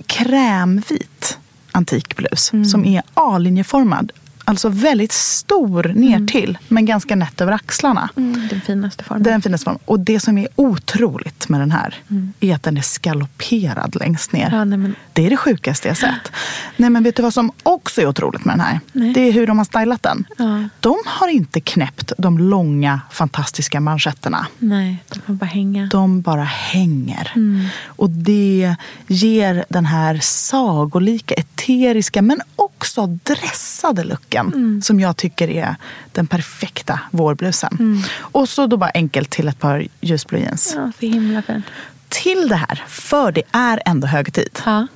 [0.06, 1.38] krämvit
[1.72, 2.66] antik blus Mm.
[2.66, 4.12] som är A-linjeformad.
[4.50, 8.10] Alltså väldigt stor ner till men ganska nätt över axlarna.
[8.16, 9.24] Mm, den finaste formen.
[9.24, 9.80] Den finaste formen.
[9.86, 11.96] Och det som är otroligt med den här
[12.40, 14.48] är att den är skalopperad längst ner.
[14.48, 14.58] Mm.
[14.58, 16.32] Ja, nej, men- Det är det sjukaste jag sett.
[16.78, 18.80] Nej men vet du vad som också är otroligt med den här?
[18.92, 19.14] Nej.
[19.14, 20.26] Det är hur de har stylat den.
[20.38, 20.64] Ja.
[20.80, 24.48] De har inte knäppt de långa fantastiska manschetterna.
[24.58, 25.86] Nej, de får bara hänga.
[25.86, 27.32] De bara hänger.
[27.36, 27.66] Mm.
[27.86, 28.76] Och det
[29.08, 34.82] ger den här sagolika, eteriska men också dressade looken Mm.
[34.82, 35.76] som jag tycker är
[36.12, 37.78] den perfekta vårblusen.
[37.80, 38.02] Mm.
[38.20, 40.74] Och så då bara enkelt till ett par ljusblå jeans.
[40.76, 41.66] Ja, så himla fint.
[42.10, 44.88] Till det här, för det är ändå högtid, Ja.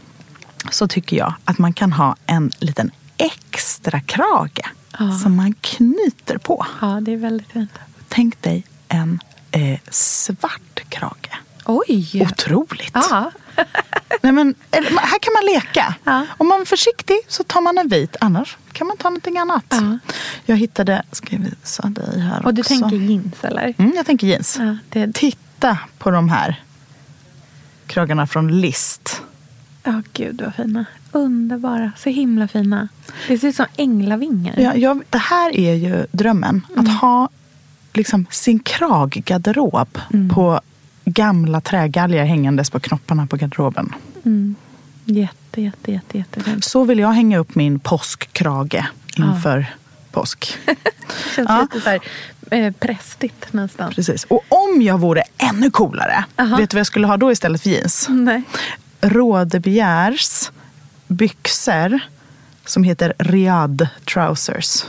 [0.71, 4.59] så tycker jag att man kan ha en liten extra krage
[4.99, 5.11] Ja.
[5.23, 6.65] som man knyter på.
[6.81, 7.71] ja, det är väldigt fint.
[8.07, 9.19] Tänk dig en
[9.51, 11.29] eh, svart krage.
[11.65, 12.21] Oj!
[12.31, 12.91] Otroligt!
[12.93, 13.31] Ja.
[14.21, 15.95] Nej, men, här kan man leka.
[16.03, 16.25] Ja.
[16.37, 18.15] Om man är försiktig så tar man en vit.
[18.21, 19.65] Annars kan man ta någonting annat.
[19.69, 19.97] Ja.
[20.45, 22.73] Jag hittade, ska jag visa dig här Och du också.
[22.79, 23.73] tänker jeans eller?
[23.77, 24.57] Mm, jag tänker jeans.
[24.59, 26.63] Ja, det, Titta på de här
[27.87, 29.21] kragarna från List.
[29.83, 30.85] ja, gud vad fina.
[31.11, 31.91] Underbara.
[31.97, 32.87] Så himla fina.
[33.27, 34.55] Det ser ut som änglavingar.
[34.59, 36.65] Ja, jag, det här är ju drömmen.
[36.73, 36.79] Mm.
[36.85, 37.29] Att ha
[37.93, 40.29] liksom, sin kraggarderob Mm.
[40.29, 40.61] på
[41.13, 43.93] gamla trägalgar hängandes på knopparna på garderoben.
[44.25, 44.55] Mm.
[45.05, 46.65] Jätte, jätte, jätte, jättefint.
[46.65, 48.83] Så vill jag hänga upp min påskkrage
[49.17, 49.65] inför
[50.11, 50.57] påsk.
[51.35, 51.61] Känns Ja.
[51.61, 51.99] lite så här,
[52.51, 53.93] eh, prästigt nästan.
[53.93, 54.23] Precis.
[54.23, 56.57] Och om jag vore ännu coolare, Aha.
[56.57, 58.07] vet du vad jag skulle ha då istället för jeans?
[58.09, 58.41] Nej.
[59.01, 60.51] Rådebegärs
[61.07, 61.99] byxor
[62.65, 64.85] som heter Riad Trousers.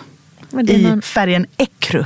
[0.69, 1.03] I någon...
[1.03, 2.05] färgen Ecru.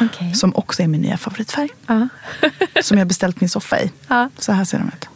[0.00, 0.34] Okej.
[0.34, 1.68] Som också är min nya favoritfärg.
[1.86, 2.08] Ja.
[2.82, 3.90] Som jag beställt min soffa i.
[4.08, 4.28] Ja.
[4.38, 5.08] Så här ser de ut.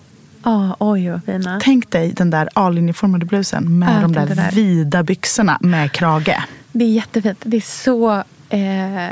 [0.45, 1.61] Ja, oj vad fina.
[1.63, 4.51] Tänk dig den där A-linjeformade blusen med Ja, de där, där.
[4.51, 6.37] vida byxorna med krage.
[6.73, 7.39] Det är jättefint.
[7.43, 8.25] Det är så...
[8.49, 9.07] Eh,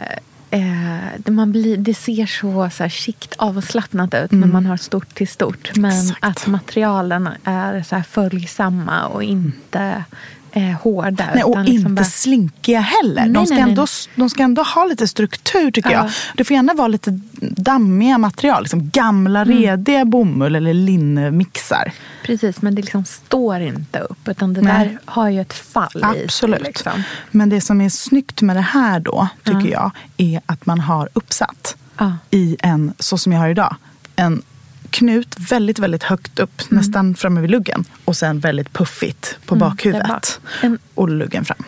[0.51, 5.15] eh, man blir, det ser så, så här chict avslappnat ut när man har stort
[5.15, 5.71] till stort.
[5.77, 6.05] Men Mm.
[6.07, 6.25] Exakt.
[6.25, 10.05] att materialen är så här följsamma och inte
[10.53, 11.29] eh, hårda.
[11.35, 13.23] Nej, och liksom inte bara- slinkiga heller.
[13.23, 13.87] Nej, de, ska nej, ändå,
[14.17, 15.97] de ska ändå ha lite struktur tycker Ja.
[15.97, 16.11] jag.
[16.37, 18.63] Det får gärna vara lite dammiga material.
[18.63, 19.59] Liksom gamla Mm.
[19.59, 21.93] rediga bomull eller linnmixar.
[22.25, 24.29] Precis, men det liksom står inte upp.
[24.29, 26.25] Utan det där har ju ett fall i sig.
[26.25, 26.63] Absolut.
[26.63, 27.03] Liksom.
[27.31, 31.09] Men det som är snyggt med det här då, tycker jag, är att man har
[31.13, 32.13] uppsatt Ja.
[32.31, 33.77] i en, så som jag har idag,
[34.17, 34.43] en
[34.91, 37.85] knut väldigt, väldigt högt upp, nästan framme vid luggen.
[38.05, 40.09] Och sen väldigt puffigt på Mm, bakhuvudet.
[40.09, 40.25] bak.
[40.63, 41.59] En- Och luggen fram.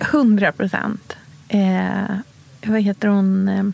[0.00, 1.16] 100 procent.
[1.48, 2.16] Eh,
[2.66, 3.48] vad heter hon?
[3.48, 3.64] Eh,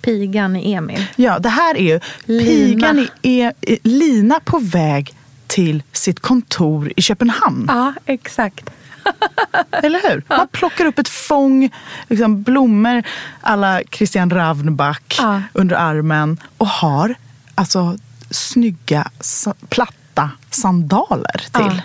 [0.00, 1.06] pigan i Emil.
[1.16, 2.44] Ja, det här är ju Lina.
[2.44, 3.52] pigan i, är
[3.82, 5.14] Lina på väg
[5.46, 7.64] till sitt kontor i Köpenhamn.
[7.68, 8.70] Ja, exakt.
[9.70, 10.22] Eller hur?
[10.28, 11.70] Man plockar upp ett fång
[12.08, 13.02] liksom blommor
[13.40, 15.42] alla Christian Ravnback Ja.
[15.52, 17.14] under armen och har
[17.54, 17.96] alltså
[18.32, 19.10] snygga
[19.68, 21.62] platta sandaler till.
[21.76, 21.80] Ja.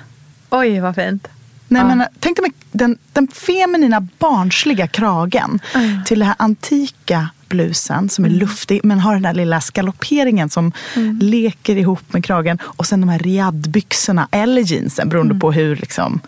[0.49, 1.27] Oj, vad fint.
[1.67, 1.87] Nej, Ja.
[1.95, 6.03] men, tänk dig den, den feminina barnsliga kragen Mm.
[6.05, 10.71] till den här antika blusen som är luftig men har den där lilla skalopperingen som
[10.95, 11.19] Mm.
[11.21, 12.57] leker ihop med kragen.
[12.63, 15.39] Och sen de här riadbyxorna eller jeansen beroende Mm.
[15.39, 16.19] på hur, liksom,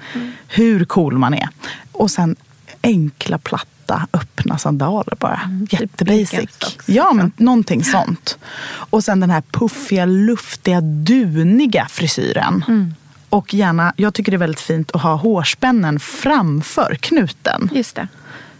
[0.47, 1.49] hur cool man är.
[1.91, 2.35] Och sen
[2.83, 3.65] enkla platta
[4.13, 5.39] öppna sandaler bara.
[5.69, 6.31] typ Jättebasic.
[6.31, 7.45] Birkenstocks, ja, men liksom.
[7.45, 8.37] någonting sånt.
[8.69, 12.63] Och sen den här puffiga, luftiga, duniga frisyren.
[12.67, 12.93] Mm.
[13.29, 17.69] Och gärna, jag tycker det är väldigt fint att ha hårspännen framför knuten.
[17.73, 18.07] Just det.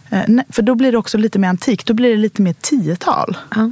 [0.10, 1.88] Eh, För då blir det också lite mer antikt.
[1.88, 3.38] Då blir det lite mer tiotal.
[3.56, 3.72] Ja.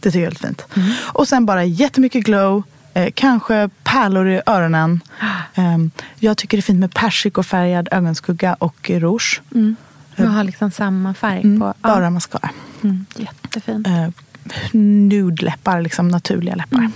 [0.00, 0.80] Det tycker jag är väldigt fint.
[1.02, 2.62] Och sen bara jättemycket glow.
[2.94, 5.00] Eh, kanske pärlor i öronen.
[5.56, 5.78] Eh,
[6.18, 9.42] jag tycker det är fint med persikofärgad ögonskugga och rouge.
[10.16, 11.74] Du har liksom samma färg Mm, på.
[11.80, 12.50] bara mascara.
[12.82, 13.86] Mm, jättefint.
[13.86, 14.08] Eh,
[14.72, 16.90] nude-läppar, liksom naturliga läppar.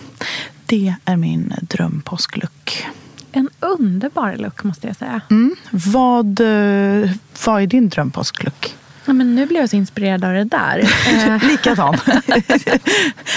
[0.67, 2.87] Det är min drömpåsklook.
[3.33, 5.21] En underbar look måste jag säga.
[5.31, 5.57] Mm.
[5.71, 7.11] Vad, eh,
[7.47, 8.75] vad är din drömpåsklook?
[9.05, 10.89] Ja, men nu blev jag så inspirerad av det där.
[11.09, 11.97] Eh, Likadan.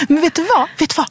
[0.10, 0.68] Men vet du vad?
[0.80, 1.08] Vet du vad?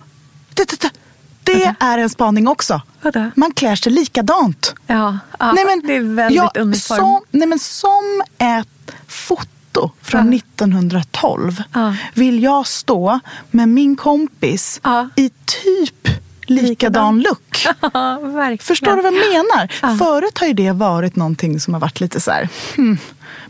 [1.55, 2.82] Det, är en spaning också.
[3.03, 3.30] Vadå?
[3.36, 4.74] Man klär sig likadant.
[4.86, 6.98] ja, ja nej, men, det är väldigt ja, uniform.
[6.98, 10.38] som, nej, men som ett foto från Ja.
[10.38, 11.94] 1912 Ja.
[12.14, 13.20] vill jag stå
[13.51, 14.80] med min kompis
[15.16, 16.09] i typ
[16.46, 17.66] likadan look.
[18.62, 19.96] Förstår du vad jag menar?
[19.98, 22.98] Förut har ju det varit någonting som har varit lite så här, hmm,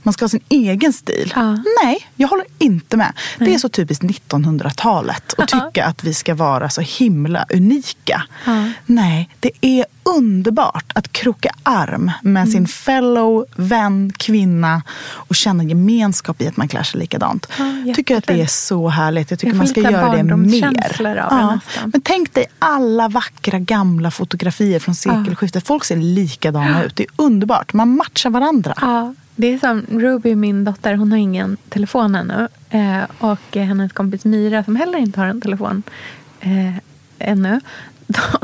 [0.02, 1.32] man ska ha sin egen stil.
[1.36, 1.52] Ja.
[1.84, 3.12] Nej, jag håller inte med.
[3.38, 8.22] Det är så typiskt 1900-talet att tycka att vi ska vara så himla unika.
[8.46, 8.68] Ja.
[8.86, 12.52] Nej, det är underbart att kroka arm med Mm.
[12.52, 14.82] sin fellow vän, kvinna
[15.12, 17.46] och känna gemenskap i att man klär sig likadant.
[17.86, 19.30] Ja, tycker att det är så härligt.
[19.30, 20.70] Jag tycker Jag man ska göra det mer.
[20.72, 21.60] nästan.
[21.92, 25.66] Men tänk dig alla vackra gamla fotografier från sekelskiftet.
[25.66, 26.96] Folk ser likadana ut.
[26.96, 27.72] Det är underbart.
[27.72, 28.74] Man matchar varandra.
[29.36, 32.48] Det är som Ruby, min dotter, hon har ingen telefon ännu.
[32.70, 35.82] Eh, och hennes kompis Mira, som heller inte har en telefon
[36.40, 36.74] eh,
[37.18, 37.60] ännu.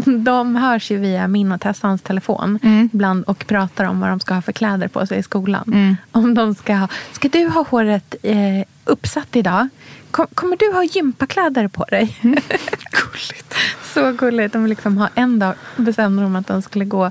[0.04, 2.88] De, de hörs ju via min och Tessans telefon Mm.
[2.92, 5.96] ibland och pratar om vad de ska ha för kläder på sig i skolan.
[6.12, 8.36] Om de ska ha, ska du ha håret eh,
[8.84, 9.68] uppsatt idag?
[10.10, 12.16] Kom, kommer du ha gympakläder på dig?
[12.22, 13.54] Gulligt.
[13.94, 14.52] Så gulligt.
[14.52, 17.10] De liksom ha en dag bestämde de att de skulle gå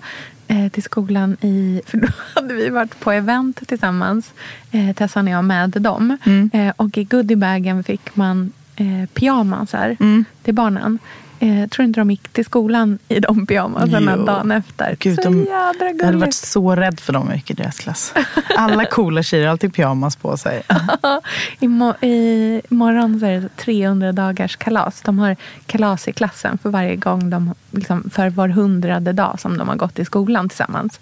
[0.72, 1.82] till skolan i...
[1.86, 4.34] För då hade vi varit på event tillsammans,
[4.72, 6.18] eh, Tessan och jag, med dem.
[6.54, 9.98] Eh, och i goodiebagen fick man eh, pyjamasar
[10.44, 11.00] till barnen.
[11.40, 14.96] Eh, tror inte de gick till skolan i de pyjamasarna dagen efter.
[15.00, 16.34] Gud, så de- jädra Jag hade varit gulligt.
[16.36, 18.14] så rädd för dem jag gick i deras klass.
[18.58, 20.62] Alla coola tjejer har alltid pyjamas på sig.
[21.60, 25.02] Imo- I morgon så är det 300 dagars kalas.
[25.02, 29.58] De har kalas i klassen för varje gång de, liksom, för var hundrade dag som
[29.58, 31.00] de har gått i skolan tillsammans.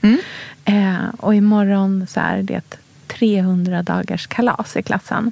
[0.65, 2.77] Eh, och imorgon så är det
[3.17, 5.31] 300 dagars kalas i klassen.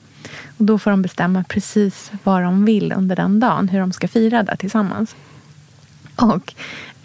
[0.58, 4.08] Och då får de bestämma precis vad de vill under den dagen, hur de ska
[4.08, 5.16] fira det tillsammans.
[6.16, 6.54] Och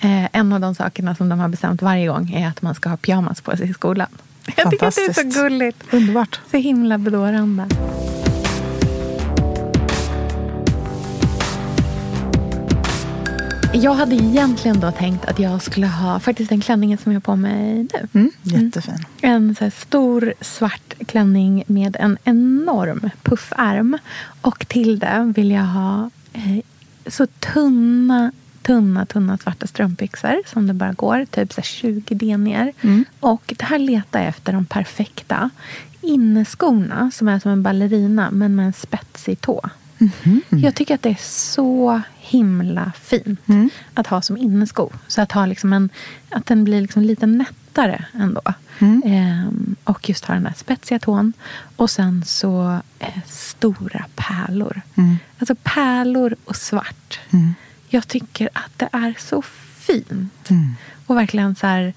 [0.01, 2.89] eh, en av de sakerna som de har bestämt varje gång är att man ska
[2.89, 4.09] ha pyjamas på sig i skolan.
[4.57, 5.85] Jag tycker att det är så gulligt.
[5.91, 6.41] Underbart.
[6.51, 7.69] Så himla bedårande.
[13.83, 17.23] Jag hade egentligen då tänkt att jag skulle ha faktiskt den klänningen som jag har
[17.23, 18.09] på mig nu.
[18.13, 19.05] Mm, jättefin.
[19.21, 23.99] En så stor svart klänning med en enorm puffärm.
[24.41, 26.59] Och till det vill jag ha eh,
[27.07, 31.27] så tunna, tunna, tunna svarta strumpbyxor som det bara går.
[31.31, 32.73] Typ så här 20 denier.
[33.21, 35.51] Och det här letar jag efter de perfekta
[36.01, 39.71] inneskorna som är som en ballerina men med en spetsig tå.
[40.51, 43.41] Jag tycker att det är så himla fint
[43.95, 44.91] att ha som innesko.
[45.07, 45.91] Så att, ha liksom en,
[46.31, 48.43] att den blir liksom lite nättare ändå.
[49.05, 51.33] Ehm, och just ha den där spetsiga tån.
[51.77, 54.81] Och sen så eh, stora pärlor.
[55.39, 57.21] Alltså pärlor och svart.
[57.89, 59.43] Jag tycker att det är så
[59.77, 60.49] fint.
[61.07, 61.95] Och verkligen så här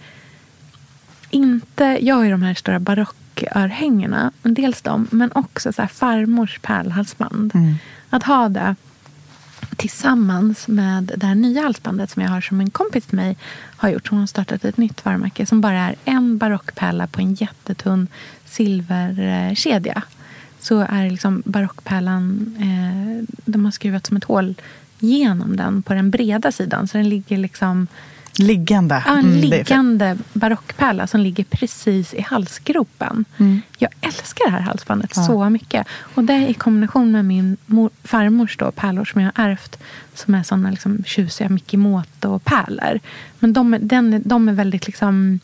[1.30, 2.80] inte, jag har ju de här stora
[3.40, 7.54] barockörhängena, dels de, men också så här farmors pärlhalsband.
[8.10, 8.76] Att ha det
[9.76, 13.38] tillsammans med det här nya halsbandet som jag har som en kompis till mig
[13.78, 14.08] har gjort.
[14.08, 18.08] Hon har startat ett nytt varumärke som bara är en barockpärla på en jättetunn
[18.46, 20.02] silverkedja.
[20.60, 24.56] Så är liksom barockpärlan, eh, de har skruvat som ett hål
[25.00, 26.88] genom den på den breda sidan.
[26.88, 27.88] Så den ligger liksom
[28.40, 29.04] Liggande.
[29.08, 33.26] Ja, en Mm, liggande barockpärla som ligger precis i halsgropen.
[33.38, 33.62] Mm.
[33.78, 35.88] Jag älskar det här halsbandet så mycket.
[36.16, 39.80] Och det i kombination med min mor, farmors då, pärlor som jag har ärvt.
[40.14, 43.00] Som är såna liksom tjusiga Micke Moto-pärlor.
[43.40, 45.40] Men de, den, de är väldigt liksom...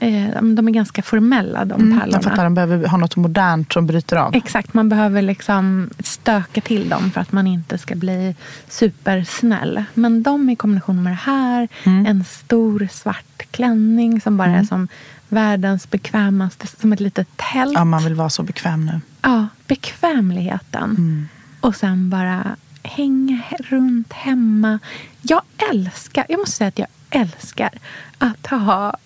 [0.00, 2.16] Eh, de är ganska formella de Mm, pärlorna.
[2.16, 4.34] jag fattar, de behöver ha något modernt som bryter av.
[4.34, 8.36] Exakt, man behöver liksom stöka till dem för att man inte ska bli
[8.68, 9.84] supersnäll.
[9.94, 12.06] Men de i kombination med det här, Mm.
[12.06, 14.88] en stor svart klänning som bara är som
[15.28, 17.72] världens bekvämaste, som ett litet tält.
[17.74, 19.00] Ja, man vill vara så bekväm nu.
[19.22, 20.90] Ja, bekvämligheten.
[20.90, 21.28] Mm.
[21.60, 24.78] Och sen bara hänga runt hemma.
[25.22, 27.70] Jag älskar, jag måste säga att jag älskar
[28.18, 28.96] att ha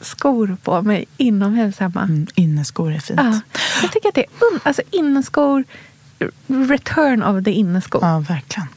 [0.00, 2.02] skor på mig inomhus hemma.
[2.02, 3.20] Mm, inneskor är fint.
[3.22, 3.40] Ja,
[3.82, 5.64] jag tycker att det är un- alltså inneskor,
[6.46, 8.00] return of the inneskor.
[8.04, 8.68] Ja, verkligen.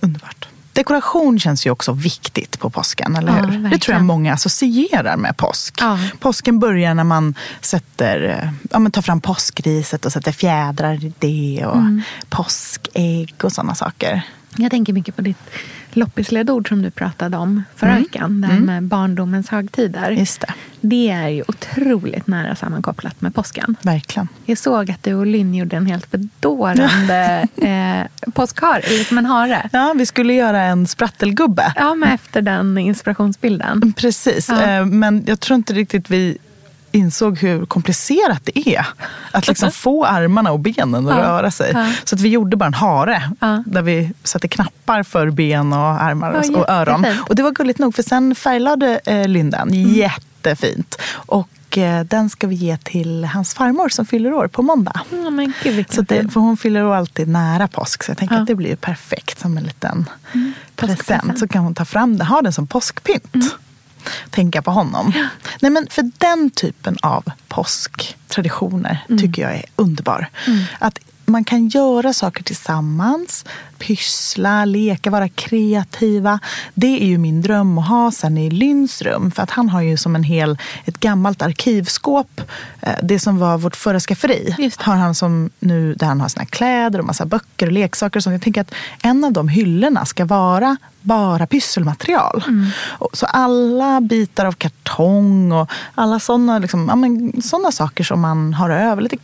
[0.00, 0.48] Underbart.
[0.72, 3.42] Dekoration känns ju också viktigt på påsken, eller Ja, hur?
[3.42, 4.06] Det tror jag verkligen.
[4.06, 5.74] många associerar med påsk.
[5.80, 5.98] Ja.
[6.20, 11.12] Påsken börjar när man sätter, eh, ja, men tar fram påskriset och sätter fjädrar i
[11.18, 12.02] det och Mm.
[12.28, 14.22] påskägg och sådana saker.
[14.56, 15.38] Jag tänker mycket på ditt
[15.96, 18.02] loppisledord som du pratade om förra Mm.
[18.02, 18.40] veckan.
[18.40, 20.10] Det här med barndomens högtider.
[20.10, 23.76] Just det, Det är ju otroligt nära sammankopplat med påsken.
[23.82, 24.28] verkligen.
[24.44, 29.26] Jag såg att du och Lynn gjorde en helt bedårande eh, påskhare, eller som en
[29.26, 29.68] hare.
[29.72, 31.72] Ja, vi skulle göra en sprattelgubbe.
[31.76, 33.92] Ja, men efter den inspirationsbilden.
[33.96, 34.62] Precis, Ja.
[34.62, 36.38] Eh, men jag tror inte riktigt vi
[36.96, 38.86] insåg hur komplicerat det är
[39.30, 41.22] att liksom få armarna och benen att Ja.
[41.22, 41.70] röra sig.
[41.74, 41.86] Ja.
[42.04, 43.62] Så att vi gjorde bara en hare Ja.
[43.66, 47.06] där vi satte knappar för ben och armar och, och öron.
[47.28, 49.94] Och det var gulligt nog för sen färglade eh, Lynn den Mm.
[49.94, 50.96] jättefint.
[51.12, 55.00] Och eh, den ska vi ge till hans farmor som fyller år på måndag.
[55.24, 58.34] Ja, men gud Så det, för hon fyller år alltid nära påsk så jag tänker
[58.34, 58.40] Ja.
[58.40, 60.08] att det blir perfekt som en liten
[60.76, 60.98] present.
[60.98, 61.38] påskpresent.
[61.38, 63.56] Så kan hon ta fram det, ha den som påskpynt.
[64.30, 65.12] Tänka på honom.
[65.60, 70.28] Nej, men för den typen av påsktraditioner tycker jag är underbar.
[70.78, 73.44] Att man kan göra saker tillsammans,
[73.78, 76.38] pyssla, leka, vara kreativa.
[76.74, 79.30] Det är ju min dröm att ha sen i Lynns rum.
[79.30, 82.40] För att han har ju som en hel, ett gammalt arkivskåp.
[82.80, 86.46] Eh, Det som var vårt förra skafferi har han som nu där han har sina
[86.46, 88.18] kläder och massa böcker och leksaker.
[88.18, 88.32] Och sånt.
[88.34, 92.44] Jag tänker att en av de hyllorna ska vara bara pysselmaterial.
[92.88, 97.12] Och Så alla bitar av kartong och alla sådana liksom,
[97.62, 99.16] ja, saker som man har över, lite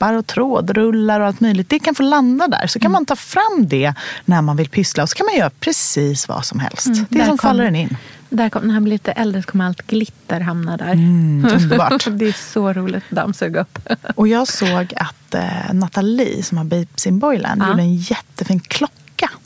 [0.00, 1.68] knappar och trådrullar och allt möjligt.
[1.68, 2.66] Det kan få landa där.
[2.66, 3.94] Så kan man ta fram det
[4.24, 6.86] när man vill pyssla och så kan man göra precis vad som helst.
[7.08, 7.96] det är som kom- faller den in.
[8.28, 10.92] Där kom, när han blir lite äldre så kommer allt glitter hamna där.
[10.92, 12.06] Mm, underbart.
[12.10, 13.78] det är så roligt att dammsuga upp.
[14.14, 17.68] Och jag såg att eh, Nathalie som har Babes in Boyland Ja.
[17.68, 18.94] gjorde en jättefin klocka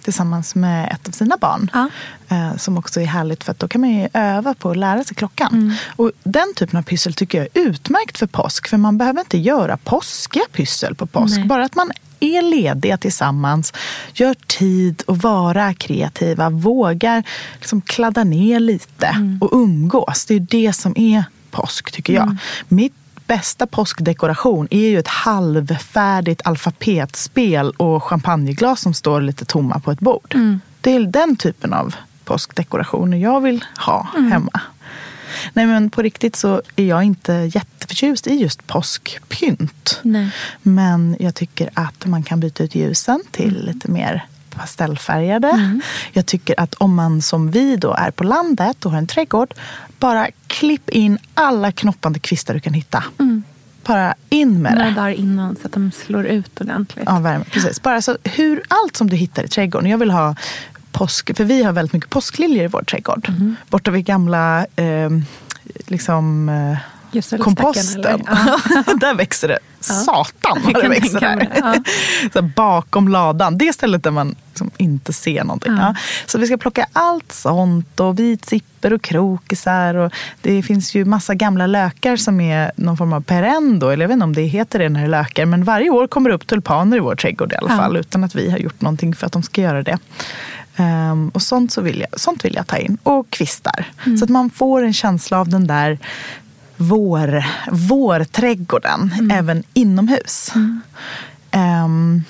[0.02, 1.70] tillsammans med ett av sina barn.
[1.72, 1.88] Ja.
[2.28, 5.04] Eh, som också är härligt för att då kan man ju öva på att lära
[5.04, 5.52] sig klockan.
[5.54, 5.74] Mm.
[5.96, 8.68] Och den typen av pyssel tycker jag är utmärkt för påsk.
[8.68, 11.36] För man behöver inte göra påskiga pyssel på påsk.
[11.36, 11.46] Nej.
[11.46, 13.72] Bara att man är lediga tillsammans,
[14.14, 17.22] gör tid att vara kreativa, vågar
[17.54, 19.38] liksom kladda ner lite Mm.
[19.40, 20.24] och umgås.
[20.24, 22.22] Det är det som är påsk tycker jag.
[22.22, 22.38] Mm.
[22.68, 22.94] Mitt
[23.26, 30.00] bästa påskdekoration är ju ett halvfärdigt alfabetspel och champagneglas som står lite tomma på ett
[30.00, 30.34] bord.
[30.34, 30.60] Mm.
[30.80, 31.94] Det är den typen av
[32.24, 34.32] påskdekorationer jag vill ha Mm.
[34.32, 34.60] hemma.
[35.52, 40.00] Nej men på riktigt så är jag inte jätteförtjust i just påskpynt.
[40.02, 40.30] Nej.
[40.62, 44.26] Men jag tycker att man kan byta ut ljusen till lite mer
[44.59, 45.80] pastellfärgade.
[46.12, 49.55] Jag tycker att om man som vi då är på landet och har en trädgård,
[49.98, 53.05] bara klipp in alla knoppande kvistar du kan hitta.
[53.86, 54.94] Bara in med Några det.
[54.94, 57.05] dagar innan så att de slår ut ordentligt.
[57.07, 57.44] Ja, värme.
[57.50, 57.82] Precis.
[57.82, 59.90] Bara så hur, allt som du hittar i trädgården.
[59.90, 60.36] Jag vill ha
[60.92, 63.28] påsk, för vi har väldigt mycket påskliljor i vår trädgård.
[63.28, 63.57] Mhm.
[63.68, 65.11] Borta vid gamla eh,
[65.86, 68.22] liksom, eh, komposten.
[68.26, 68.59] Ja.
[69.00, 71.49] där växer det satan vad det växer där.
[72.32, 73.59] så här, bakom ladan.
[73.59, 75.72] Det stället där man liksom inte ser någonting.
[75.72, 75.78] Ja.
[75.80, 75.95] Ja.
[76.26, 79.95] Så vi ska plocka allt sånt och vitsipper och krokisar.
[79.95, 83.91] Och det finns ju massa gamla lökar som är någon form av perenn då.
[83.91, 85.47] Eller jag vet inte om det heter det när det är lökar.
[85.47, 87.76] Men varje år kommer det upp tulpaner i vår trädgård i alla Ja.
[87.76, 87.97] fall.
[87.97, 89.99] Utan att vi har gjort någonting för att de ska göra det.
[90.76, 92.99] Ehm, och sånt, så vill jag, sånt vill jag ta in.
[93.03, 93.85] Och kvistar.
[94.07, 94.18] Mm.
[94.18, 95.99] Så att man får en känsla av den där
[96.76, 100.52] vår, vårträdgården, även inomhus.
[101.50, 102.24] Ehm,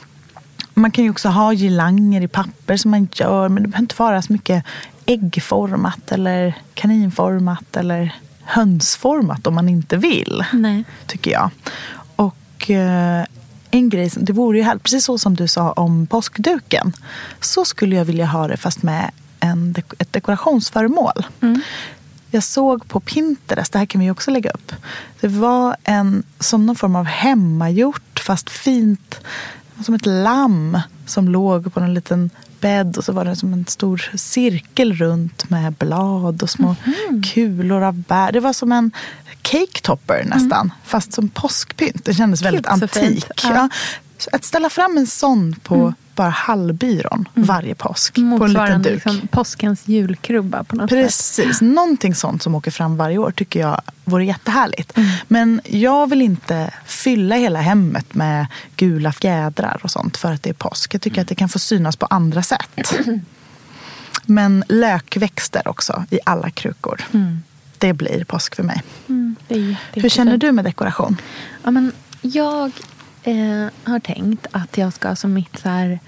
[0.74, 3.48] Man kan ju också ha girlanger i papper som man gör.
[3.48, 4.64] Men det behöver inte vara så mycket
[5.06, 10.44] äggformat eller kaninformat eller hönsformat om man inte vill.
[10.52, 10.84] Nej.
[11.06, 11.50] Tycker jag.
[12.16, 13.24] Och eh,
[13.70, 16.92] en grej, det vore ju här, precis så som du sa om påskduken.
[17.40, 21.26] Så skulle jag vilja ha det fast med en, ett dekorationsföremål.
[22.34, 24.72] Jag såg på Pinterest, det här kan vi också lägga upp.
[25.20, 29.20] Det var en som någon form av hemmagjort fast fint,
[29.84, 32.30] som ett lamm som låg på en liten
[32.60, 36.76] bädd och så var det som en stor cirkel runt med blad och små
[37.34, 38.32] kulor av bär.
[38.32, 38.90] Det var som en
[39.42, 42.04] cake topper nästan, fast som påskpynt.
[42.04, 42.96] Det kändes väldigt så fint.
[42.96, 43.26] antik.
[43.42, 43.50] Ja.
[43.54, 43.68] Ja.
[44.32, 49.04] Att ställa fram en sån på bara hallbyrån varje påsk på en liten Motsvarande duk.
[49.04, 50.98] liksom, påskens julkrubba på något sätt.
[50.98, 54.96] Precis, någonting sånt som åker fram varje år tycker jag vore jättehärligt.
[54.96, 55.08] Mm.
[55.28, 58.46] Men jag vill inte fylla hela hemmet med
[58.76, 60.94] gula fjädrar och sånt för att det är påsk.
[60.94, 62.94] Jag tycker att det kan få synas på andra sätt.
[64.26, 67.04] Men lökväxter också i alla krukor.
[67.78, 68.82] Det blir påsk för mig.
[69.08, 69.36] Mm,
[69.92, 71.16] Hur känner du med dekoration?
[71.64, 72.72] Ja, men jag
[73.24, 75.98] eh, har tänkt att jag ska som mitt så här,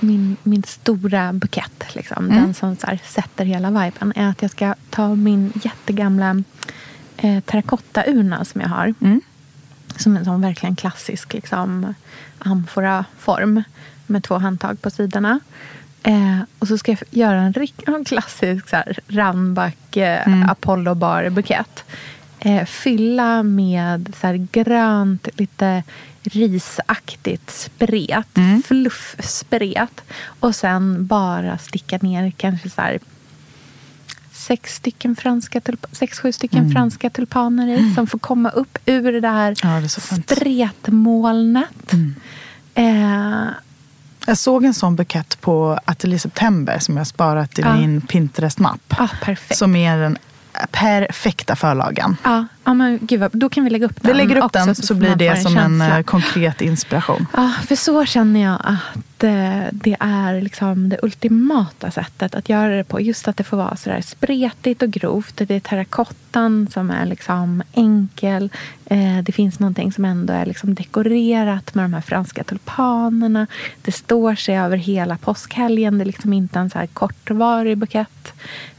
[0.00, 4.50] min, min stora bukett, liksom, den som så här, sätter hela viben, är att jag
[4.50, 6.42] ska ta min jättegamla
[7.16, 8.94] eh, terrakottaurna som jag har.
[9.96, 11.94] Som en sån verkligen klassisk liksom,
[12.38, 13.62] amfora-form
[14.06, 15.40] med två handtag på sidorna.
[16.02, 17.54] Eh, och så ska jag göra en,
[17.94, 21.84] en klassisk så här, Randback eh, Apollo bar bukett.
[22.38, 25.82] Eh, fylla med så här, grönt, lite
[26.24, 28.26] risaktigt spret.
[28.66, 30.00] Fluffspret.
[30.40, 32.98] Och sen bara sticka ner kanske så här
[34.32, 35.60] sex, stycken franska
[35.92, 37.94] sex sju stycken franska tulpaner i.
[37.94, 41.92] Som får komma upp ur det här Ja, det spretmolnet.
[42.74, 43.46] Eh,
[44.26, 47.76] Jag såg en sån bukett på Atelier September som jag sparat i Ja.
[47.76, 48.88] min Pinterest-mapp.
[48.88, 49.56] perfekt.
[49.56, 50.18] Som är den
[50.70, 52.16] perfekta förlagen.
[52.24, 54.58] Ja, ja, men gud vad, då kan vi lägga upp den Vi lägger upp också,
[54.58, 55.98] den så man blir det som en känsla.
[55.98, 57.26] eh, konkret inspiration.
[57.36, 62.76] Ja, för så känner jag att eh, det är liksom det ultimata sättet att göra
[62.76, 63.00] det på.
[63.00, 65.36] Just att det får vara sådär spretigt och grovt.
[65.36, 68.50] Det är terrakottan som är liksom enkel.
[68.84, 73.46] Eh, det finns någonting som ändå är liksom dekorerat med de här franska tulpanerna.
[73.82, 75.98] Det står sig över hela påskhelgen.
[75.98, 78.32] Det är liksom inte en så här kortvarig bukett.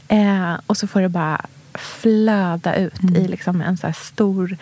[0.08, 4.56] Eh, och så får det bara flöda ut i liksom en så här stor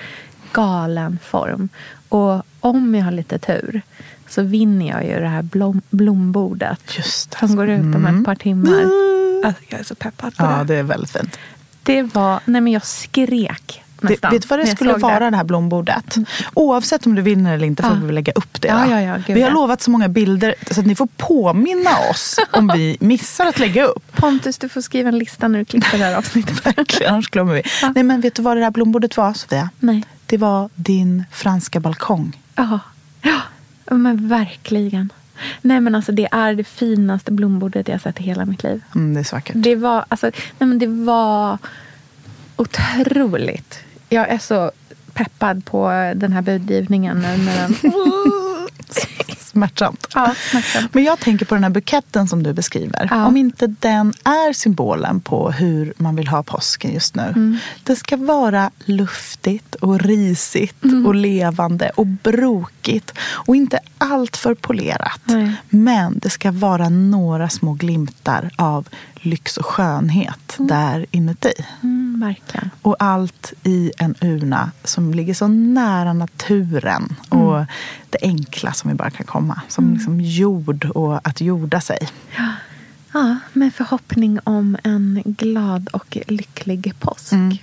[0.53, 1.69] galen form.
[2.09, 3.83] Och om jag har lite tur
[4.29, 7.37] så vinner jag ju det här blom, blombordet det.
[7.39, 8.83] som går ut om ett par timmar.
[9.49, 10.65] Alltså, jag är så peppad på Ja, det.
[10.65, 11.39] det är väldigt fint.
[11.83, 12.41] Det var...
[12.45, 15.37] Nej, men jag skrek Det, vet du vad det jag skulle vara det.
[15.37, 16.17] här blombordet?
[16.55, 18.01] Oavsett om du vinner eller inte får Ja.
[18.07, 18.69] vi lägga upp det.
[18.69, 22.39] Ja, ja, ja, vi har lovat så många bilder så att ni får påminna oss
[22.51, 24.17] om vi missar att lägga upp.
[24.17, 26.67] Pontus, du får skriva en lista när du klipper det här avsnittet.
[26.79, 27.63] Verkligen, annars glömmer vi.
[27.83, 27.93] Ja.
[27.95, 29.71] Nej, men vet du vad det här blombordet var, Sofia?
[29.79, 30.05] Nej.
[30.27, 32.41] Det var din franska balkong.
[32.55, 32.79] Ja,
[33.23, 33.41] ja
[33.95, 35.13] men verkligen.
[35.63, 38.83] Nej, men alltså det är det finaste blombordet jag sett i hela mitt liv.
[38.95, 39.55] Mm, det är så vackert.
[39.59, 40.27] Det var, alltså,
[40.59, 41.59] nej men det var
[42.57, 43.79] otroligt.
[44.15, 44.71] Jag är så
[45.13, 47.75] peppad på den här budgivningen nu när den...
[49.39, 50.07] Smärtsamt.
[50.15, 50.95] ja, smärtsamt.
[50.95, 53.09] Men jag tänker på den här buketten som du beskriver.
[53.11, 53.27] Ja.
[53.27, 57.23] Om inte den är symbolen på hur man vill ha påsken just nu.
[57.23, 57.59] Mm.
[57.85, 61.07] Det ska vara luftigt och risigt Mm.
[61.07, 62.74] och levande och brokigt.
[63.27, 65.21] Och inte allt för polerat.
[65.25, 65.53] Nej.
[65.69, 71.53] Men det ska vara några små glimtar av lyx och skönhet där inuti.
[71.83, 72.71] Mm, verkligen.
[72.83, 77.67] Och allt i en urna som ligger så nära naturen och Mm.
[78.11, 79.61] det enkla som vi bara kan komma.
[79.69, 82.09] Som liksom jord och att jorda sig.
[83.13, 87.33] Ja, med förhoppning om en glad och lycklig påsk.
[87.33, 87.57] Mm.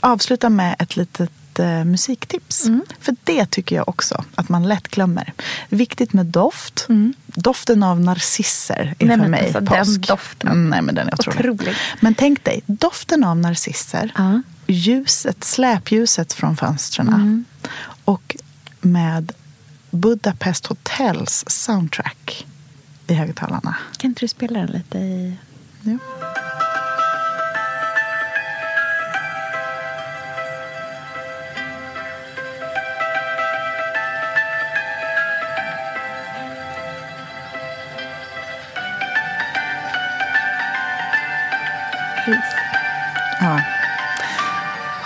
[0.00, 2.64] Avsluta med ett litet eh, musiktips.
[2.64, 2.82] Mm.
[3.00, 5.32] För det tycker jag också att man lätt glömmer.
[5.68, 6.86] Viktigt med doft.
[6.88, 7.14] Mm.
[7.26, 10.08] Doften av narcisser är Nej, för mig alltså, den påsk.
[10.08, 10.50] doften.
[10.50, 11.50] Mm, nej, men den är otrolig.
[11.50, 11.74] Otrolig.
[12.00, 14.12] Men tänk dig, doften av narcisser.
[14.16, 14.42] Ja.
[14.66, 17.08] Ljuset, släpljuset från fönstren.
[17.08, 17.44] Mm.
[18.04, 18.36] Och
[18.80, 19.32] med
[19.90, 22.46] Budapest Hotels soundtrack
[23.06, 23.76] i högtalarna.
[23.96, 25.36] Kan inte du spela den lite i...
[25.82, 25.98] Jo.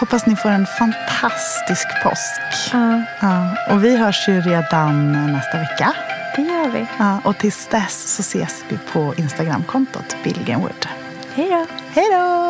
[0.01, 2.73] Hoppas ni får en fantastisk påsk.
[2.73, 3.03] Ja.
[3.21, 3.57] Ja.
[3.71, 5.93] Och vi hörs ju redan nästa vecka.
[6.37, 6.87] Det gör vi.
[6.99, 10.87] Ja, och tills dess så ses vi på Instagramkontot Billgrenwood.
[11.35, 11.67] Hej då.
[11.95, 12.50] Hej då!